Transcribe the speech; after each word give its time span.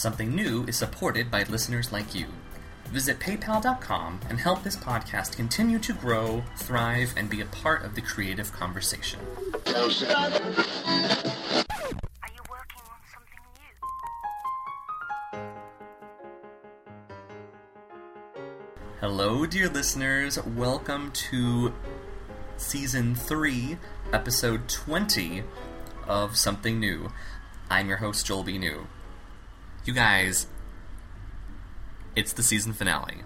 Something 0.00 0.34
New 0.34 0.64
is 0.64 0.78
supported 0.78 1.30
by 1.30 1.42
listeners 1.42 1.92
like 1.92 2.14
you. 2.14 2.24
Visit 2.86 3.20
paypal.com 3.20 4.20
and 4.30 4.40
help 4.40 4.62
this 4.62 4.74
podcast 4.74 5.36
continue 5.36 5.78
to 5.80 5.92
grow, 5.92 6.42
thrive, 6.56 7.12
and 7.18 7.28
be 7.28 7.42
a 7.42 7.44
part 7.44 7.84
of 7.84 7.94
the 7.94 8.00
creative 8.00 8.50
conversation. 8.50 9.20
Are 9.66 9.90
you 9.90 10.06
working 12.48 12.80
on 12.86 13.02
something 13.12 13.44
new? 13.58 13.76
Hello, 19.00 19.44
dear 19.44 19.68
listeners. 19.68 20.42
Welcome 20.42 21.10
to 21.10 21.74
season 22.56 23.14
3, 23.14 23.76
episode 24.14 24.66
20 24.66 25.42
of 26.08 26.38
Something 26.38 26.80
New. 26.80 27.12
I'm 27.68 27.86
your 27.86 27.98
host, 27.98 28.24
Joel 28.24 28.44
B. 28.44 28.56
New. 28.56 28.86
You 29.90 29.96
guys, 29.96 30.46
it's 32.14 32.32
the 32.32 32.44
season 32.44 32.72
finale. 32.72 33.22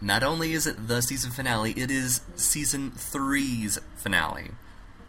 Not 0.00 0.22
only 0.22 0.54
is 0.54 0.66
it 0.66 0.88
the 0.88 1.02
season 1.02 1.30
finale, 1.30 1.72
it 1.72 1.90
is 1.90 2.22
season 2.36 2.90
three's 2.92 3.78
finale, 3.96 4.52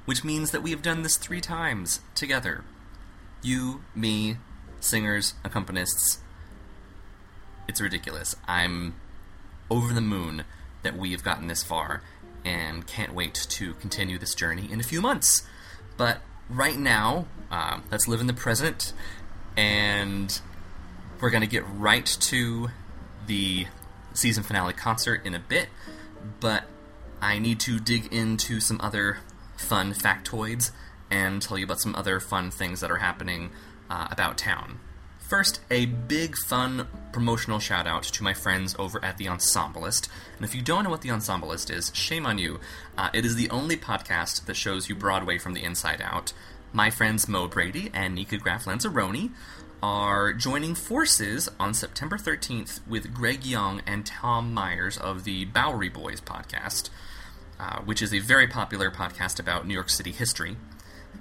which 0.04 0.26
means 0.26 0.52
that 0.52 0.62
we 0.62 0.72
have 0.72 0.82
done 0.82 1.04
this 1.04 1.16
three 1.16 1.40
times 1.40 2.02
together. 2.14 2.66
You, 3.42 3.86
me, 3.96 4.36
singers, 4.82 5.36
accompanists. 5.46 6.18
It's 7.70 7.80
ridiculous. 7.80 8.36
I'm 8.50 8.96
over 9.72 9.94
the 9.94 10.02
moon 10.02 10.44
that 10.84 10.98
we 10.98 11.14
have 11.14 11.24
gotten 11.24 11.48
this 11.48 11.64
far 11.64 12.02
and 12.44 12.86
can't 12.86 13.14
wait 13.14 13.34
to 13.34 13.76
continue 13.76 14.20
this 14.20 14.36
journey 14.36 14.70
in 14.70 14.82
a 14.82 14.84
few 14.84 15.02
months. 15.02 15.48
But 15.96 16.18
right 16.50 16.78
now, 16.78 17.28
uh, 17.50 17.80
let's 17.90 18.10
live 18.10 18.20
in 18.20 18.28
the 18.28 18.34
present 18.34 18.92
and 19.58 20.40
we're 21.22 21.30
going 21.30 21.42
to 21.42 21.48
get 21.48 21.64
right 21.70 22.06
to 22.06 22.70
the 23.28 23.68
season 24.14 24.44
finale 24.44 24.74
concert 24.74 25.26
in 25.26 25.34
a 25.34 25.40
bit, 25.40 25.70
but 26.40 26.64
I 27.22 27.40
need 27.40 27.60
to 27.62 27.80
dig 27.80 28.14
into 28.14 28.60
some 28.60 28.80
other 28.82 29.20
fun 29.58 29.94
factoids 29.94 30.72
and 31.10 31.42
tell 31.42 31.58
you 31.58 31.66
about 31.66 31.80
some 31.80 31.96
other 31.96 32.20
fun 32.20 32.52
things 32.52 32.82
that 32.82 32.92
are 32.92 32.98
happening 32.98 33.52
uh, 33.90 34.08
about 34.12 34.38
town. 34.38 34.80
First, 35.20 35.60
a 35.72 35.88
big 35.88 36.36
fun 36.38 36.88
promotional 37.12 37.60
shout 37.60 37.88
out 37.88 38.04
to 38.04 38.24
my 38.24 38.34
friends 38.34 38.76
over 38.78 39.04
at 39.04 39.18
The 39.18 39.26
Ensemblist. 39.26 40.08
And 40.36 40.46
if 40.46 40.54
you 40.54 40.62
don't 40.62 40.84
know 40.84 40.92
what 40.92 41.02
The 41.02 41.10
Ensemblist 41.10 41.72
is, 41.72 41.92
shame 41.96 42.28
on 42.28 42.38
you. 42.38 42.60
Uh, 42.96 43.10
it 43.12 43.26
is 43.26 43.36
the 43.36 43.50
only 43.50 43.76
podcast 43.76 44.46
that 44.46 44.56
shows 44.56 44.88
you 44.88 44.94
Broadway 44.94 45.40
from 45.40 45.54
the 45.54 45.64
inside 45.64 46.00
out. 46.00 46.32
My 46.76 46.90
friends 46.90 47.30
Mo 47.30 47.48
Brady 47.48 47.90
and 47.94 48.16
Nikka 48.16 48.36
Graff 48.36 48.66
Lanzarone 48.66 49.30
are 49.82 50.34
joining 50.34 50.76
forces 50.76 51.48
on 51.58 51.74
September 51.74 52.18
13th 52.18 52.86
with 52.86 53.14
Greg 53.14 53.46
Young 53.46 53.82
and 53.88 54.06
Tom 54.06 54.54
Meyers 54.54 54.98
of 54.98 55.24
the 55.24 55.46
Bowery 55.46 55.88
Boys 55.88 56.20
podcast, 56.20 56.90
uh, 57.62 57.80
which 57.86 58.02
is 58.02 58.14
a 58.14 58.20
very 58.20 58.46
popular 58.46 58.92
podcast 58.92 59.40
about 59.40 59.66
New 59.66 59.74
York 59.74 59.90
City 59.90 60.12
history. 60.12 60.58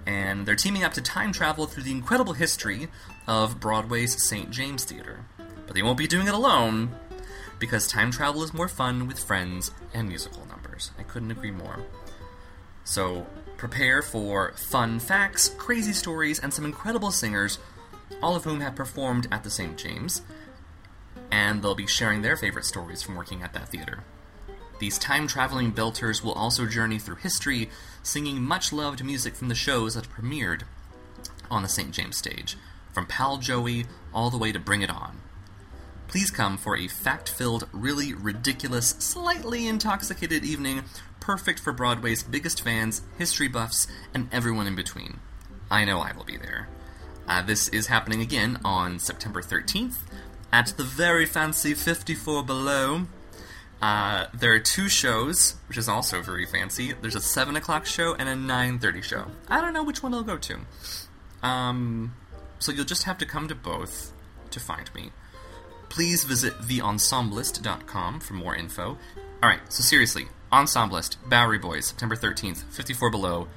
And 0.05 0.45
they're 0.45 0.57
teaming 0.57 0.83
up 0.83 0.93
to 0.95 1.01
time 1.01 1.31
travel 1.31 1.67
through 1.67 1.85
the 1.85 1.93
incredible 1.93 2.33
history 2.33 2.89
of 3.29 3.61
Broadway's 3.61 4.21
St. 4.21 4.51
James 4.51 4.83
Theater. 4.83 5.25
But 5.39 5.77
they 5.77 5.83
won't 5.83 5.99
be 5.99 6.09
doing 6.09 6.27
it 6.27 6.35
alone, 6.35 6.97
because 7.61 7.87
time 7.87 8.11
travel 8.11 8.43
is 8.43 8.53
more 8.53 8.67
fun 8.67 9.07
with 9.07 9.21
friends 9.21 9.71
and 9.95 10.09
musical 10.09 10.47
numbers. 10.47 10.91
I 10.99 11.05
couldn't 11.05 11.31
agree 11.31 11.53
more. 11.53 11.79
So 12.83 13.29
prepare 13.65 14.03
for 14.03 14.53
fun 14.57 14.99
facts, 14.99 15.49
crazy 15.57 15.95
stories, 15.95 16.39
and 16.39 16.53
some 16.53 16.67
incredible 16.67 17.11
singers 17.11 17.59
all 18.23 18.37
of 18.37 18.45
whom 18.45 18.61
have 18.61 18.75
performed 18.75 19.27
at 19.33 19.43
the 19.43 19.49
St. 19.49 19.79
James, 19.79 20.21
and 21.31 21.63
they'll 21.63 21.75
be 21.75 21.87
sharing 21.87 22.21
their 22.21 22.37
favorite 22.37 22.67
stories 22.67 23.03
from 23.03 23.17
working 23.17 23.43
at 23.43 23.55
that 23.55 23.71
theater. 23.71 24.05
These 24.81 24.99
time 24.99 25.27
traveling 25.27 25.73
belters 25.73 26.23
will 26.23 26.35
also 26.35 26.67
journey 26.67 26.99
through 26.99 27.17
history, 27.17 27.71
singing 28.03 28.43
much 28.43 28.71
loved 28.71 29.03
music 29.03 29.35
from 29.35 29.49
the 29.49 29.55
shows 29.55 29.95
that 29.95 30.11
premiered 30.11 30.65
on 31.51 31.63
the 31.63 31.69
St. 31.69 31.91
James 31.91 32.19
stage, 32.19 32.59
from 32.93 33.07
Pal 33.07 33.39
Joey 33.39 33.87
all 34.13 34.29
the 34.29 34.37
way 34.37 34.53
to 34.53 34.59
Bring 34.59 34.83
It 34.83 34.91
On. 34.91 35.23
Please 36.07 36.31
come 36.31 36.59
for 36.59 36.77
a 36.77 36.87
fact 36.87 37.31
filled, 37.31 37.67
really 37.73 38.13
ridiculous, 38.13 38.91
slightly 38.99 39.67
intoxicated 39.67 40.45
evening, 40.45 40.83
perfect 41.25 41.59
for 41.59 41.73
Broadway's 41.73 42.23
biggest 42.23 42.61
fans, 42.61 43.01
history 43.17 43.49
buffs, 43.49 43.87
and 44.13 44.29
everyone 44.31 44.67
in 44.67 44.77
between. 44.77 45.21
I 45.71 45.87
know 45.87 46.01
I 46.01 46.13
will 46.13 46.25
be 46.25 46.37
there. 46.37 46.69
Uh, 47.27 47.41
this 47.41 47.69
is 47.69 47.87
happening 47.87 48.21
again 48.21 48.61
on 48.63 48.99
September 48.99 49.41
13th 49.41 49.97
at 50.53 50.75
the 50.77 50.85
very 50.85 51.25
fancy 51.25 51.73
54 51.73 52.43
Below. 52.43 53.07
Uh, 53.81 54.27
there 54.35 54.53
are 54.53 54.59
two 54.59 54.91
shows, 54.91 55.55
which 55.67 55.79
is 55.79 55.89
also 55.89 56.21
very 56.21 56.45
fancy. 56.45 56.93
There's 56.93 57.17
a 57.17 57.23
7 57.23 57.57
o'clock 57.57 57.87
show 57.87 58.15
and 58.15 58.29
a 58.29 58.35
9.30 58.35 59.03
show. 59.03 59.27
I 59.49 59.63
don't 59.63 59.73
know 59.73 59.83
which 59.83 60.03
one 60.03 60.13
I'll 60.13 60.23
go 60.23 60.37
to. 60.37 60.59
Um, 61.43 62.15
so 62.59 62.71
you'll 62.71 62.85
just 62.85 63.05
have 63.05 63.17
to 63.19 63.27
come 63.27 63.49
to 63.49 63.55
both 63.55 64.13
to 64.51 64.61
find 64.61 64.95
me. 64.95 65.11
Please 65.89 66.25
visit 66.25 66.59
theensemblist.com 66.59 68.21
for 68.21 68.35
more 68.35 68.55
info. 68.55 68.99
Alright, 69.45 69.71
so 69.71 69.83
seriously, 69.83 70.29
Ensemblist, 70.51 71.19
Bowery 71.29 71.59
Boys, 71.59 71.87
September 71.87 72.17
13th, 72.17 72.65
54 72.73 73.11
Below, 73.11 73.49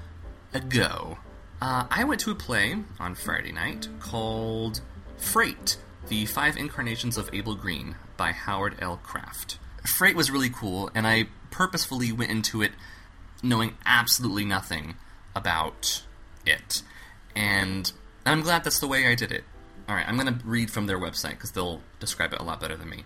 a 0.53 0.59
go. 0.59 1.19
Uh, 1.61 1.85
I 1.89 2.03
went 2.03 2.19
to 2.21 2.31
a 2.31 2.35
play 2.35 2.75
on 2.99 3.15
Friday 3.15 3.53
night 3.53 3.87
called 4.01 4.81
Freight 5.15 5.77
The 6.09 6.25
Five 6.25 6.57
Incarnations 6.57 7.17
of 7.17 7.29
Abel 7.31 7.55
Green 7.55 7.95
by 8.17 8.33
Howard 8.33 8.75
L. 8.79 8.97
Craft. 8.97 9.59
Freight 9.97 10.17
was 10.17 10.29
really 10.29 10.49
cool, 10.49 10.91
and 10.93 11.07
I 11.07 11.29
purposefully 11.51 12.11
went 12.11 12.31
into 12.31 12.61
it 12.61 12.73
knowing 13.41 13.77
absolutely 13.85 14.43
nothing 14.43 14.95
about 15.37 16.03
it. 16.45 16.83
And 17.33 17.89
I'm 18.25 18.41
glad 18.41 18.65
that's 18.65 18.79
the 18.81 18.89
way 18.89 19.07
I 19.07 19.15
did 19.15 19.31
it. 19.31 19.45
Alright, 19.87 20.05
I'm 20.05 20.17
going 20.17 20.37
to 20.37 20.45
read 20.45 20.69
from 20.69 20.87
their 20.87 20.99
website 20.99 21.35
because 21.35 21.53
they'll 21.53 21.79
describe 22.01 22.33
it 22.33 22.41
a 22.41 22.43
lot 22.43 22.59
better 22.59 22.75
than 22.75 22.89
me. 22.89 23.05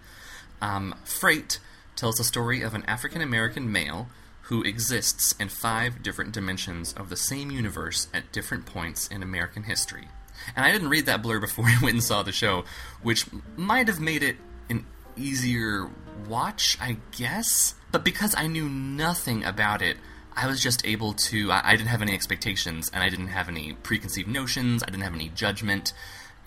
Um, 0.63 0.95
Freight 1.03 1.59
tells 1.95 2.17
the 2.17 2.23
story 2.23 2.61
of 2.61 2.73
an 2.73 2.83
African 2.85 3.21
American 3.21 3.71
male 3.71 4.07
who 4.43 4.63
exists 4.63 5.33
in 5.39 5.49
five 5.49 6.03
different 6.03 6.33
dimensions 6.33 6.93
of 6.93 7.09
the 7.09 7.15
same 7.15 7.51
universe 7.51 8.07
at 8.13 8.31
different 8.31 8.65
points 8.65 9.07
in 9.07 9.23
American 9.23 9.63
history. 9.63 10.07
And 10.55 10.65
I 10.65 10.71
didn't 10.71 10.89
read 10.89 11.05
that 11.05 11.21
blur 11.21 11.39
before 11.39 11.65
I 11.67 11.77
went 11.81 11.95
and 11.95 12.03
saw 12.03 12.23
the 12.23 12.31
show, 12.31 12.65
which 13.01 13.25
might 13.55 13.87
have 13.87 13.99
made 13.99 14.23
it 14.23 14.37
an 14.69 14.85
easier 15.15 15.89
watch, 16.27 16.77
I 16.81 16.97
guess. 17.17 17.75
But 17.91 18.03
because 18.03 18.35
I 18.35 18.47
knew 18.47 18.67
nothing 18.67 19.43
about 19.43 19.81
it, 19.81 19.97
I 20.35 20.47
was 20.47 20.61
just 20.61 20.85
able 20.85 21.13
to. 21.13 21.51
I, 21.51 21.61
I 21.63 21.75
didn't 21.75 21.89
have 21.89 22.01
any 22.01 22.13
expectations, 22.13 22.89
and 22.93 23.03
I 23.03 23.09
didn't 23.09 23.27
have 23.27 23.49
any 23.49 23.73
preconceived 23.73 24.29
notions, 24.29 24.81
I 24.83 24.87
didn't 24.87 25.03
have 25.03 25.13
any 25.13 25.29
judgment, 25.29 25.93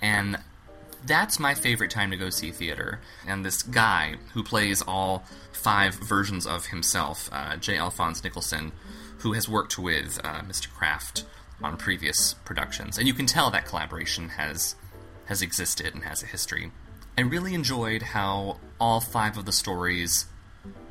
and 0.01 0.39
that's 1.07 1.39
my 1.39 1.55
favorite 1.55 1.91
time 1.91 2.11
to 2.11 2.17
go 2.17 2.31
see 2.31 2.51
theater. 2.51 3.01
And 3.27 3.45
this 3.45 3.63
guy 3.63 4.17
who 4.33 4.43
plays 4.43 4.83
all 4.83 5.25
five 5.53 5.95
versions 5.95 6.47
of 6.47 6.67
himself, 6.67 7.29
uh, 7.33 7.57
J. 7.57 7.79
Alphonse 7.79 8.23
Nicholson, 8.23 8.73
who 9.19 9.33
has 9.33 9.49
worked 9.49 9.79
with 9.79 10.21
uh, 10.25 10.41
Mr. 10.41 10.71
Craft 10.71 11.25
on 11.63 11.77
previous 11.77 12.35
productions, 12.45 12.99
and 12.99 13.07
you 13.07 13.15
can 13.15 13.27
tell 13.27 13.51
that 13.51 13.67
collaboration 13.67 14.31
has 14.31 14.77
has 15.27 15.41
existed 15.41 15.95
and 15.95 16.05
has 16.05 16.23
a 16.23 16.27
history. 16.27 16.71
I 17.17 17.23
really 17.23 17.55
enjoyed 17.55 18.03
how 18.03 18.59
all 18.79 19.01
five 19.01 19.39
of 19.39 19.47
the 19.47 19.53
stories 19.53 20.27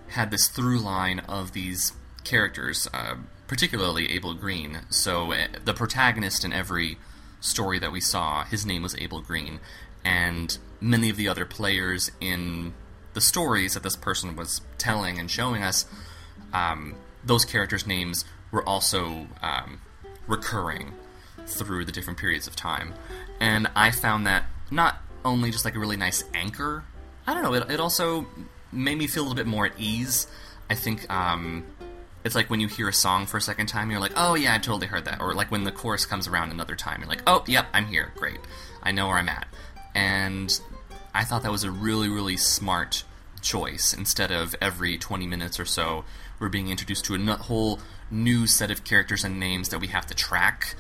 had 0.08 0.32
this 0.32 0.48
through 0.48 0.80
line 0.80 1.20
of 1.20 1.52
these 1.52 1.94
characters, 2.24 2.88
uh, 2.94 3.16
particularly 3.48 4.10
Abel 4.12 4.34
Green. 4.34 4.82
So 4.90 5.34
uh, 5.34 5.48
the 5.64 5.74
protagonist 5.74 6.44
in 6.44 6.54
every 6.54 6.98
story 7.42 7.78
that 7.80 7.92
we 7.92 8.00
saw, 8.00 8.44
his 8.46 8.66
name 8.66 8.82
was 8.82 8.96
Abel 8.98 9.22
Green, 9.22 9.60
and 10.06 10.58
many 10.82 11.10
of 11.10 11.18
the 11.18 11.28
other 11.28 11.46
players 11.46 12.12
in 12.20 12.74
the 13.14 13.22
stories 13.22 13.74
that 13.74 13.84
this 13.84 13.96
person 13.96 14.36
was 14.36 14.62
telling 14.78 15.20
and 15.20 15.30
showing 15.30 15.64
us, 15.64 15.86
um, 16.54 16.96
those 17.24 17.46
characters' 17.46 17.88
names 17.88 18.26
were 18.52 18.68
also 18.68 19.28
um, 19.42 19.80
recurring 20.28 20.94
through 21.46 21.86
the 21.86 21.92
different 21.92 22.20
periods 22.20 22.48
of 22.48 22.56
time. 22.56 22.94
And 23.40 23.70
I 23.76 23.92
found 23.92 24.28
that 24.28 24.46
not 24.72 24.98
only 25.26 25.52
just 25.52 25.66
like 25.66 25.76
a 25.76 25.80
really 25.80 25.98
nice 25.98 26.24
anchor, 26.34 26.84
I 27.26 27.34
don't 27.34 27.44
know, 27.44 27.54
it, 27.54 27.70
it 27.72 27.80
also 27.80 28.26
made 28.72 28.98
me 28.98 29.08
feel 29.08 29.24
a 29.24 29.26
little 29.26 29.36
bit 29.36 29.48
more 29.48 29.66
at 29.68 29.74
ease. 29.78 30.28
I 30.70 30.76
think 30.76 31.10
um, 31.12 31.66
it's 32.24 32.36
like 32.36 32.50
when 32.50 32.60
you 32.60 32.68
hear 32.68 32.88
a 32.88 32.94
song 32.94 33.26
for 33.26 33.38
a 33.38 33.42
second 33.42 33.68
time, 33.68 33.92
you're 33.92 34.00
like, 34.00 34.14
oh 34.16 34.36
yeah, 34.36 34.54
I 34.54 34.58
totally 34.58 34.88
heard 34.88 35.06
that. 35.06 35.22
Or 35.22 35.34
like 35.34 35.52
when 35.52 35.64
the 35.64 35.72
chorus 35.72 36.06
comes 36.06 36.28
around 36.28 36.52
another 36.52 36.76
time, 36.76 37.02
you're 37.02 37.10
like, 37.10 37.24
oh, 37.28 37.44
yep, 37.48 37.68
I'm 37.74 37.86
here, 37.86 38.12
great. 38.16 38.40
I 38.82 38.92
know 38.92 39.08
where 39.08 39.18
I'm 39.18 39.30
at. 39.30 39.48
And 39.96 40.60
I 41.14 41.24
thought 41.24 41.44
that 41.44 41.52
was 41.52 41.64
a 41.64 41.72
really, 41.72 42.10
really 42.10 42.38
smart 42.38 43.04
choice. 43.42 43.94
Instead 43.94 44.32
of 44.32 44.56
every 44.62 44.98
20 44.98 45.28
minutes 45.28 45.60
or 45.60 45.66
so, 45.66 46.06
we're 46.40 46.50
being 46.50 46.70
introduced 46.70 47.06
to 47.06 47.16
a 47.16 47.36
whole 47.38 47.80
new 48.10 48.48
set 48.48 48.72
of 48.72 48.84
characters 48.84 49.24
and 49.24 49.40
names 49.40 49.70
that 49.70 49.80
we 49.80 49.88
have 49.88 50.06
to 50.08 50.14
track. 50.16 50.76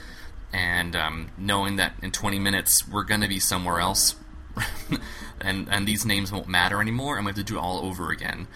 and 0.51 0.95
um, 0.95 1.31
knowing 1.38 1.77
that 1.77 1.94
in 2.04 2.12
20 2.12 2.38
minutes 2.39 2.88
we're 2.88 3.04
going 3.04 3.21
to 3.21 3.27
be 3.27 3.39
somewhere 3.39 3.80
else, 3.80 4.15
and 5.42 5.68
and 5.69 5.88
these 5.88 6.06
names 6.06 6.31
won't 6.31 6.48
matter 6.48 6.80
anymore, 6.80 7.18
and 7.18 7.25
we 7.25 7.30
have 7.30 7.36
to 7.38 7.44
do 7.44 7.57
it 7.57 7.59
all 7.59 7.80
over 7.80 8.12
again. 8.12 8.48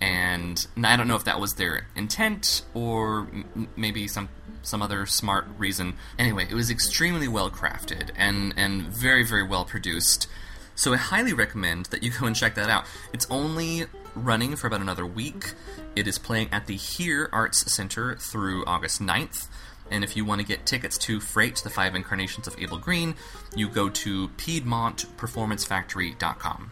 And, 0.00 0.66
and 0.74 0.84
I 0.86 0.96
don't 0.96 1.06
know 1.06 1.14
if 1.14 1.24
that 1.24 1.38
was 1.38 1.54
their 1.54 1.86
intent 1.94 2.62
or 2.74 3.28
m- 3.32 3.68
maybe 3.76 4.08
some 4.08 4.30
some 4.62 4.82
other 4.82 5.06
smart 5.06 5.46
reason. 5.58 5.94
Anyway, 6.18 6.46
it 6.48 6.54
was 6.54 6.70
extremely 6.70 7.28
well 7.28 7.50
crafted 7.50 8.10
and 8.16 8.54
and 8.56 8.82
very 8.82 9.24
very 9.24 9.46
well 9.46 9.64
produced. 9.64 10.26
So 10.74 10.94
I 10.94 10.96
highly 10.96 11.32
recommend 11.32 11.86
that 11.86 12.02
you 12.02 12.10
go 12.10 12.26
and 12.26 12.34
check 12.34 12.54
that 12.54 12.70
out. 12.70 12.86
It's 13.12 13.26
only 13.30 13.86
running 14.14 14.56
for 14.56 14.66
about 14.66 14.80
another 14.80 15.06
week. 15.06 15.52
It 15.94 16.08
is 16.08 16.18
playing 16.18 16.48
at 16.50 16.66
the 16.66 16.76
Here 16.76 17.28
Arts 17.32 17.72
Center 17.72 18.16
through 18.16 18.64
August 18.64 19.00
9th. 19.00 19.46
And 19.90 20.04
if 20.04 20.16
you 20.16 20.24
want 20.24 20.40
to 20.40 20.46
get 20.46 20.64
tickets 20.64 20.96
to 20.98 21.20
Freight, 21.20 21.56
the 21.56 21.68
Five 21.68 21.94
Incarnations 21.94 22.46
of 22.46 22.56
Abel 22.58 22.78
Green, 22.78 23.14
you 23.54 23.68
go 23.68 23.90
to 23.90 24.28
PiedmontPerformanceFactory.com. 24.28 26.70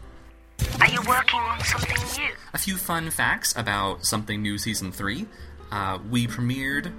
Are 0.81 0.89
you 0.89 1.03
working 1.07 1.41
on 1.41 1.61
something 1.61 1.99
new? 2.23 2.31
A 2.55 2.59
few 2.59 2.77
fun 2.77 3.11
facts 3.11 3.55
about 3.57 4.07
Something 4.07 4.43
New 4.43 4.59
Season 4.59 4.93
3. 4.93 5.27
Uh, 5.71 5.99
we 6.11 6.27
premiered 6.27 6.93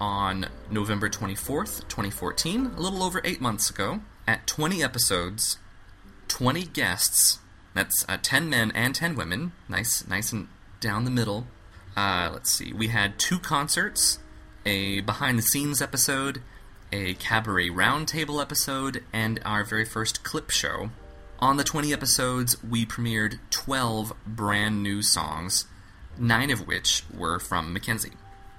on 0.00 0.46
November 0.70 1.08
24th, 1.08 1.88
2014, 1.88 2.66
a 2.66 2.80
little 2.80 3.02
over 3.02 3.20
eight 3.24 3.40
months 3.40 3.70
ago, 3.70 4.00
at 4.26 4.46
20 4.46 4.82
episodes, 4.82 5.58
20 6.28 6.64
guests. 6.66 7.38
That's 7.74 8.04
uh, 8.08 8.18
10 8.20 8.48
men 8.48 8.72
and 8.74 8.94
10 8.94 9.14
women. 9.14 9.52
Nice, 9.68 10.06
nice 10.08 10.32
and 10.32 10.48
down 10.80 11.04
the 11.04 11.10
middle. 11.10 11.46
Uh, 11.96 12.30
let's 12.32 12.50
see. 12.50 12.72
We 12.72 12.88
had 12.88 13.18
two 13.18 13.38
concerts, 13.38 14.18
a 14.64 15.00
behind 15.00 15.38
the 15.38 15.42
scenes 15.42 15.82
episode, 15.82 16.42
a 16.92 17.14
cabaret 17.14 17.68
roundtable 17.68 18.40
episode, 18.40 19.04
and 19.12 19.40
our 19.44 19.64
very 19.64 19.84
first 19.84 20.24
clip 20.24 20.50
show. 20.50 20.90
On 21.38 21.56
the 21.56 21.64
20 21.64 21.92
episodes, 21.92 22.62
we 22.62 22.84
premiered 22.84 23.38
12 23.50 24.12
brand 24.26 24.82
new 24.82 25.02
songs, 25.02 25.64
nine 26.18 26.50
of 26.50 26.66
which 26.66 27.04
were 27.12 27.38
from 27.38 27.72
Mackenzie. 27.72 28.12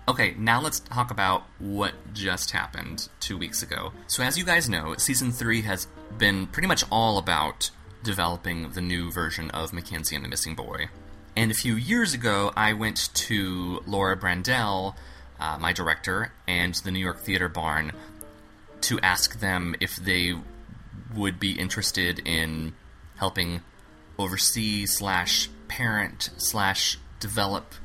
Okay, 0.08 0.34
now 0.38 0.60
let's 0.60 0.80
talk 0.80 1.12
about 1.12 1.44
what 1.60 1.94
just 2.14 2.52
happened 2.52 3.08
two 3.20 3.38
weeks 3.38 3.62
ago. 3.62 3.94
So, 4.08 4.24
as 4.24 4.38
you 4.38 4.44
guys 4.44 4.68
know, 4.68 4.96
season 4.98 5.32
three 5.32 5.62
has 5.62 5.88
been 6.18 6.48
pretty 6.48 6.68
much 6.68 6.84
all 6.92 7.20
about 7.20 7.70
developing 8.04 8.72
the 8.72 8.82
new 8.82 9.12
version 9.12 9.52
of 9.52 9.74
Mackenzie 9.74 10.16
and 10.16 10.26
the 10.26 10.30
Missing 10.30 10.56
Boy. 10.56 10.88
And 11.36 11.52
a 11.52 11.54
few 11.54 11.76
years 11.76 12.16
ago, 12.16 12.52
I 12.58 12.74
went 12.74 13.14
to 13.14 13.84
Laura 13.86 14.18
Brandell, 14.18 14.96
uh, 15.40 15.58
my 15.60 15.72
director, 15.72 16.34
and 16.48 16.74
the 16.74 16.90
New 16.90 17.00
York 17.00 17.20
Theater 17.20 17.48
Barn 17.48 17.92
to 18.82 19.00
ask 19.02 19.40
them 19.40 19.76
if 19.80 19.96
they 19.96 20.34
would 21.16 21.40
be 21.40 21.52
interested 21.52 22.20
in 22.26 22.74
helping 23.18 23.62
oversee 24.18 24.88
slash 24.88 25.48
parent 25.68 26.32
slash 26.38 26.98
develop 27.20 27.76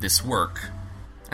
this 0.00 0.22
work 0.22 0.70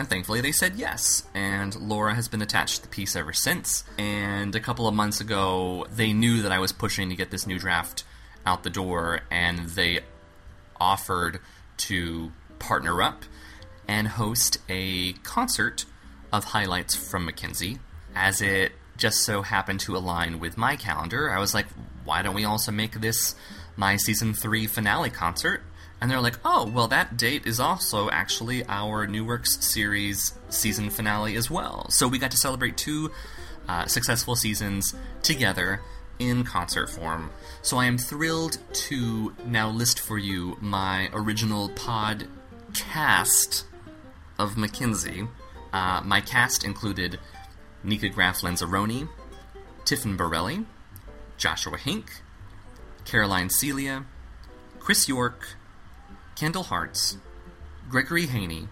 and 0.01 0.09
thankfully 0.09 0.41
they 0.41 0.51
said 0.51 0.75
yes. 0.75 1.23
And 1.35 1.75
Laura 1.75 2.15
has 2.15 2.27
been 2.27 2.41
attached 2.41 2.77
to 2.77 2.81
the 2.81 2.87
piece 2.87 3.15
ever 3.15 3.33
since. 3.33 3.83
And 3.99 4.55
a 4.55 4.59
couple 4.59 4.87
of 4.87 4.95
months 4.95 5.21
ago, 5.21 5.85
they 5.91 6.11
knew 6.11 6.41
that 6.41 6.51
I 6.51 6.57
was 6.57 6.71
pushing 6.71 7.09
to 7.09 7.15
get 7.15 7.29
this 7.29 7.45
new 7.45 7.59
draft 7.59 8.03
out 8.43 8.63
the 8.63 8.71
door, 8.71 9.21
and 9.29 9.69
they 9.69 9.99
offered 10.79 11.39
to 11.77 12.31
partner 12.57 13.03
up 13.03 13.23
and 13.87 14.07
host 14.07 14.57
a 14.67 15.13
concert 15.13 15.85
of 16.33 16.45
highlights 16.45 16.95
from 16.95 17.25
Mackenzie. 17.25 17.77
As 18.15 18.41
it 18.41 18.71
just 18.97 19.21
so 19.21 19.43
happened 19.43 19.81
to 19.81 19.95
align 19.95 20.39
with 20.39 20.57
my 20.57 20.75
calendar, 20.75 21.29
I 21.29 21.39
was 21.39 21.53
like, 21.53 21.67
why 22.03 22.23
don't 22.23 22.33
we 22.33 22.43
also 22.43 22.71
make 22.71 22.99
this 23.01 23.35
my 23.75 23.97
season 23.97 24.33
three 24.33 24.65
finale 24.65 25.11
concert? 25.11 25.61
And 26.01 26.09
they're 26.09 26.19
like, 26.19 26.39
oh, 26.43 26.67
well, 26.67 26.87
that 26.87 27.15
date 27.15 27.45
is 27.45 27.59
also 27.59 28.09
actually 28.09 28.65
our 28.67 29.05
New 29.05 29.23
Works 29.23 29.63
series 29.63 30.33
season 30.49 30.89
finale 30.89 31.35
as 31.35 31.49
well. 31.49 31.89
So 31.91 32.07
we 32.07 32.17
got 32.17 32.31
to 32.31 32.37
celebrate 32.37 32.75
two 32.75 33.11
uh, 33.69 33.85
successful 33.85 34.35
seasons 34.35 34.95
together 35.21 35.81
in 36.17 36.43
concert 36.43 36.89
form. 36.89 37.29
So 37.61 37.77
I 37.77 37.85
am 37.85 37.99
thrilled 37.99 38.57
to 38.73 39.35
now 39.45 39.69
list 39.69 39.99
for 39.99 40.17
you 40.17 40.57
my 40.59 41.09
original 41.13 41.69
pod 41.69 42.27
cast 42.73 43.65
of 44.39 44.57
Mackenzie. 44.57 45.27
Uh, 45.71 46.01
my 46.03 46.19
cast 46.19 46.63
included 46.63 47.19
Nikka 47.83 48.09
Graff 48.09 48.41
Lanzarone, 48.41 49.07
Tiffin 49.85 50.17
Borelli, 50.17 50.65
Joshua 51.37 51.77
Hink, 51.77 52.21
Caroline 53.05 53.49
Celia, 53.49 54.05
Chris 54.79 55.07
York, 55.07 55.55
Kendall 56.41 56.63
Hartz, 56.63 57.19
Gregory 57.87 58.25
Haney, 58.25 58.67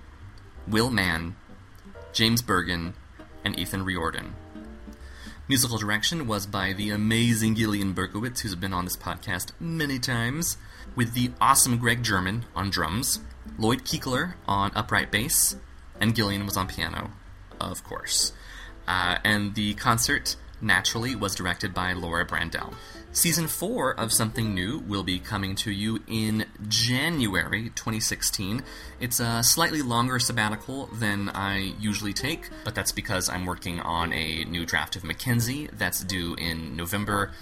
Will 0.67 0.89
Mann, 0.89 1.35
James 2.13 2.41
Bergen, 2.41 2.95
and 3.45 3.59
Ethan 3.59 3.85
Riordan. 3.85 4.33
Musical 5.47 5.77
direction 5.77 6.25
was 6.25 6.47
by 6.47 6.73
the 6.73 6.89
amazing 6.89 7.53
Gillian 7.53 7.93
Berkowitz, 7.93 8.39
who's 8.39 8.55
been 8.55 8.73
on 8.73 8.85
this 8.85 8.97
podcast 8.97 9.51
many 9.59 9.99
times, 9.99 10.57
with 10.95 11.13
the 11.13 11.29
awesome 11.39 11.77
Greg 11.77 12.01
German 12.01 12.45
on 12.55 12.71
drums, 12.71 13.19
Lloyd 13.59 13.83
Kiekler 13.83 14.33
on 14.47 14.71
upright 14.73 15.11
bass, 15.11 15.55
and 16.01 16.15
Gillian 16.15 16.47
was 16.47 16.57
on 16.57 16.65
piano, 16.65 17.11
of 17.61 17.83
course. 17.83 18.33
Uh, 18.87 19.19
and 19.23 19.53
the 19.53 19.75
concert, 19.75 20.37
naturally, 20.59 21.15
was 21.15 21.35
directed 21.35 21.75
by 21.75 21.93
Laura 21.93 22.25
Brandell. 22.25 22.73
Season 23.19 23.49
4 23.49 23.99
of 23.99 24.13
Something 24.13 24.55
New 24.55 24.79
will 24.79 25.03
be 25.03 25.19
coming 25.19 25.53
to 25.55 25.71
you 25.71 25.99
in 26.07 26.45
January 26.69 27.63
2016. 27.75 28.63
It's 29.01 29.19
a 29.19 29.43
slightly 29.43 29.81
longer 29.81 30.19
sabbatical 30.19 30.85
than 30.85 31.27
I 31.27 31.73
usually 31.81 32.13
take, 32.13 32.49
but 32.63 32.75
that's 32.75 32.93
because 32.93 33.27
I'm 33.27 33.45
working 33.45 33.81
on 33.81 34.13
a 34.13 34.45
new 34.45 34.65
draft 34.65 34.95
of 34.95 35.03
Mackenzie 35.03 35.67
that's 35.73 36.01
due 36.01 36.35
in 36.35 36.77
November. 36.77 37.33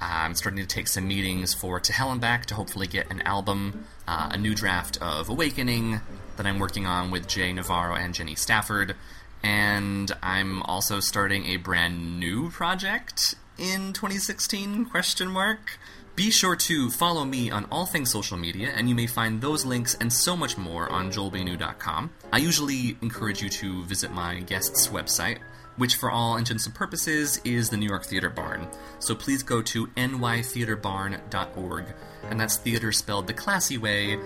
I'm 0.00 0.36
starting 0.36 0.60
to 0.60 0.66
take 0.66 0.86
some 0.86 1.08
meetings 1.08 1.52
for 1.52 1.80
To 1.80 1.92
Hell 1.92 2.12
and 2.12 2.20
Back 2.20 2.46
to 2.46 2.54
hopefully 2.54 2.86
get 2.86 3.10
an 3.10 3.20
album, 3.22 3.86
uh, 4.06 4.28
a 4.30 4.38
new 4.38 4.54
draft 4.54 4.96
of 5.02 5.28
Awakening 5.28 6.02
that 6.36 6.46
I'm 6.46 6.60
working 6.60 6.86
on 6.86 7.10
with 7.10 7.26
Jay 7.26 7.52
Navarro 7.52 7.96
and 7.96 8.14
Jenny 8.14 8.36
Stafford. 8.36 8.94
And 9.42 10.12
I'm 10.22 10.62
also 10.62 11.00
starting 11.00 11.46
a 11.46 11.56
brand 11.56 12.20
new 12.20 12.48
project 12.50 13.34
in 13.58 13.92
2016 13.92 14.86
question 14.86 15.28
mark 15.28 15.78
be 16.16 16.30
sure 16.30 16.56
to 16.56 16.90
follow 16.90 17.26
me 17.26 17.50
on 17.50 17.66
all 17.70 17.84
things 17.84 18.10
social 18.10 18.38
media, 18.38 18.72
and 18.74 18.88
you 18.88 18.94
may 18.94 19.06
find 19.06 19.42
those 19.42 19.66
links 19.66 19.94
and 20.00 20.10
so 20.10 20.34
much 20.34 20.56
more 20.56 20.90
on 20.90 21.12
joelbnew.com. 21.12 22.10
I 22.32 22.38
usually 22.38 22.96
encourage 23.02 23.42
you 23.42 23.50
to 23.50 23.84
visit 23.84 24.10
my 24.10 24.40
guest's 24.40 24.88
website, 24.88 25.40
which 25.76 25.96
for 25.96 26.10
all 26.10 26.38
intents 26.38 26.64
and 26.64 26.74
purposes 26.74 27.38
is 27.44 27.68
the 27.68 27.76
New 27.76 27.86
York 27.86 28.06
Theater 28.06 28.30
Barn. 28.30 28.66
So 28.98 29.14
please 29.14 29.42
go 29.42 29.60
to 29.60 29.88
nytheaterbarn.org, 29.88 31.84
and 32.30 32.40
that's 32.40 32.56
theater 32.56 32.92
spelled 32.92 33.26
the 33.26 33.34
classy 33.34 33.76
way 33.76 34.18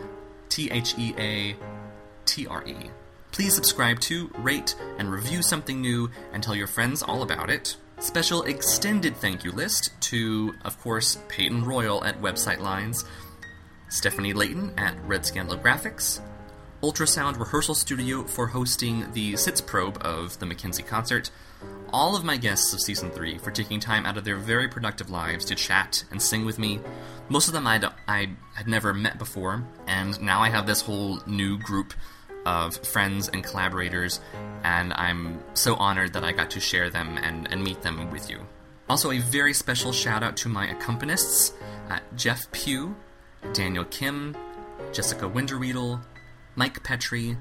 T 0.48 0.70
H 0.70 0.94
E 0.96 1.12
A 1.18 1.56
T 2.24 2.46
R 2.46 2.64
E. 2.68 2.76
Please 3.32 3.54
subscribe 3.54 3.98
to, 4.00 4.30
rate, 4.38 4.76
and 4.98 5.10
review 5.10 5.42
something 5.42 5.80
new, 5.80 6.08
and 6.32 6.40
tell 6.40 6.54
your 6.54 6.68
friends 6.68 7.02
all 7.02 7.22
about 7.22 7.50
it. 7.50 7.76
Special 8.00 8.44
extended 8.44 9.14
thank 9.18 9.44
you 9.44 9.52
list 9.52 9.90
to, 10.00 10.54
of 10.64 10.80
course, 10.80 11.18
Peyton 11.28 11.66
Royal 11.66 12.02
at 12.02 12.20
Website 12.22 12.58
Lines, 12.58 13.04
Stephanie 13.90 14.32
Layton 14.32 14.72
at 14.78 14.96
Red 15.04 15.26
Scandal 15.26 15.58
Graphics, 15.58 16.18
Ultrasound 16.82 17.38
Rehearsal 17.38 17.74
Studio 17.74 18.24
for 18.24 18.46
hosting 18.46 19.12
the 19.12 19.36
Sitz 19.36 19.60
probe 19.60 19.98
of 20.00 20.38
the 20.38 20.46
Mackenzie 20.46 20.82
concert, 20.82 21.30
all 21.92 22.16
of 22.16 22.24
my 22.24 22.38
guests 22.38 22.72
of 22.72 22.80
season 22.80 23.10
3 23.10 23.36
for 23.36 23.50
taking 23.50 23.78
time 23.78 24.06
out 24.06 24.16
of 24.16 24.24
their 24.24 24.36
very 24.36 24.66
productive 24.66 25.10
lives 25.10 25.44
to 25.44 25.54
chat 25.54 26.02
and 26.10 26.22
sing 26.22 26.46
with 26.46 26.58
me. 26.58 26.80
Most 27.28 27.48
of 27.48 27.52
them 27.52 27.66
I'd, 27.66 27.84
I 28.08 28.30
had 28.54 28.66
never 28.66 28.94
met 28.94 29.18
before, 29.18 29.62
and 29.86 30.18
now 30.22 30.40
I 30.40 30.48
have 30.48 30.66
this 30.66 30.80
whole 30.80 31.20
new 31.26 31.58
group 31.58 31.92
of 32.46 32.76
friends 32.76 33.28
and 33.28 33.44
collaborators, 33.44 34.20
and 34.64 34.92
I'm 34.94 35.42
so 35.54 35.74
honored 35.76 36.12
that 36.14 36.24
I 36.24 36.32
got 36.32 36.50
to 36.52 36.60
share 36.60 36.90
them 36.90 37.18
and, 37.18 37.50
and 37.52 37.62
meet 37.62 37.82
them 37.82 38.10
with 38.10 38.30
you. 38.30 38.40
Also, 38.88 39.12
a 39.12 39.18
very 39.18 39.54
special 39.54 39.92
shout 39.92 40.22
out 40.22 40.36
to 40.38 40.48
my 40.48 40.66
accompanists 40.66 41.52
uh, 41.90 41.98
Jeff 42.16 42.50
Pugh, 42.52 42.94
Daniel 43.52 43.84
Kim, 43.84 44.36
Jessica 44.92 45.28
Winderriedel, 45.28 46.00
Mike 46.56 46.82
Petrie, 46.82 47.36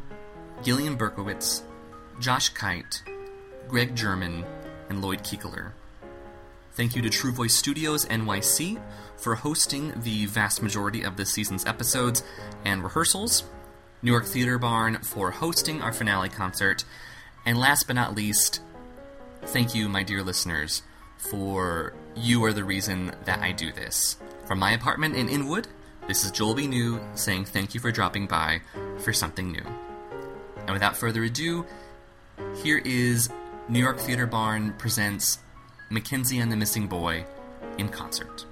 Gillian 0.64 0.98
Berkowitz, 0.98 1.62
Josh 2.20 2.50
Kite, 2.50 3.04
Greg 3.68 3.96
German, 3.96 4.44
and 4.90 5.02
Lloyd 5.02 5.24
Kiekler. 5.24 5.72
Thank 6.74 6.96
you 6.96 7.02
to 7.02 7.10
True 7.10 7.32
Voice 7.32 7.56
Studios 7.56 8.06
NYC 8.06 8.82
for 9.18 9.36
hosting 9.36 9.94
the 10.02 10.26
vast 10.28 10.62
majority 10.62 11.04
of 11.04 11.18
this 11.18 11.32
season's 11.32 11.66
episodes 11.66 12.24
and 12.66 12.84
rehearsals. 12.84 13.44
New 14.02 14.12
York 14.12 14.26
Theater 14.26 14.58
Barn 14.58 15.00
for 15.02 15.32
hosting 15.32 15.82
our 15.82 15.94
finale 15.94 16.30
concert, 16.30 16.86
and 17.46 17.58
last 17.58 17.86
but 17.88 17.96
not 17.96 18.16
least, 18.16 18.62
Thank 19.46 19.74
you, 19.74 19.90
my 19.90 20.04
dear 20.04 20.22
listeners, 20.22 20.84
for 21.18 21.94
you 22.16 22.44
are 22.44 22.54
the 22.54 22.64
reason 22.64 23.16
that 23.26 23.40
I 23.40 23.52
do 23.52 23.72
this. 23.72 24.18
From 24.46 24.60
my 24.60 24.72
apartment 24.72 25.16
in 25.16 25.28
Inwood, 25.28 25.68
this 26.08 26.24
is 26.24 26.32
Joel 26.32 26.54
B. 26.54 26.68
New 26.68 27.00
saying 27.16 27.46
thank 27.46 27.74
you 27.74 27.80
for 27.80 27.92
dropping 27.92 28.28
by 28.28 28.62
for 29.00 29.12
something 29.12 29.52
new. 29.52 29.64
And 30.60 30.72
without 30.72 30.98
further 30.98 31.24
ado, 31.24 31.66
here 32.62 32.80
is 32.86 33.30
New 33.70 33.80
York 33.80 34.00
Theater 34.00 34.28
Barn 34.28 34.74
presents 34.74 35.40
Mackenzie 35.90 36.40
and 36.40 36.52
the 36.52 36.56
Missing 36.56 36.88
Boy 36.88 37.26
in 37.78 37.90
concert. 37.90 38.46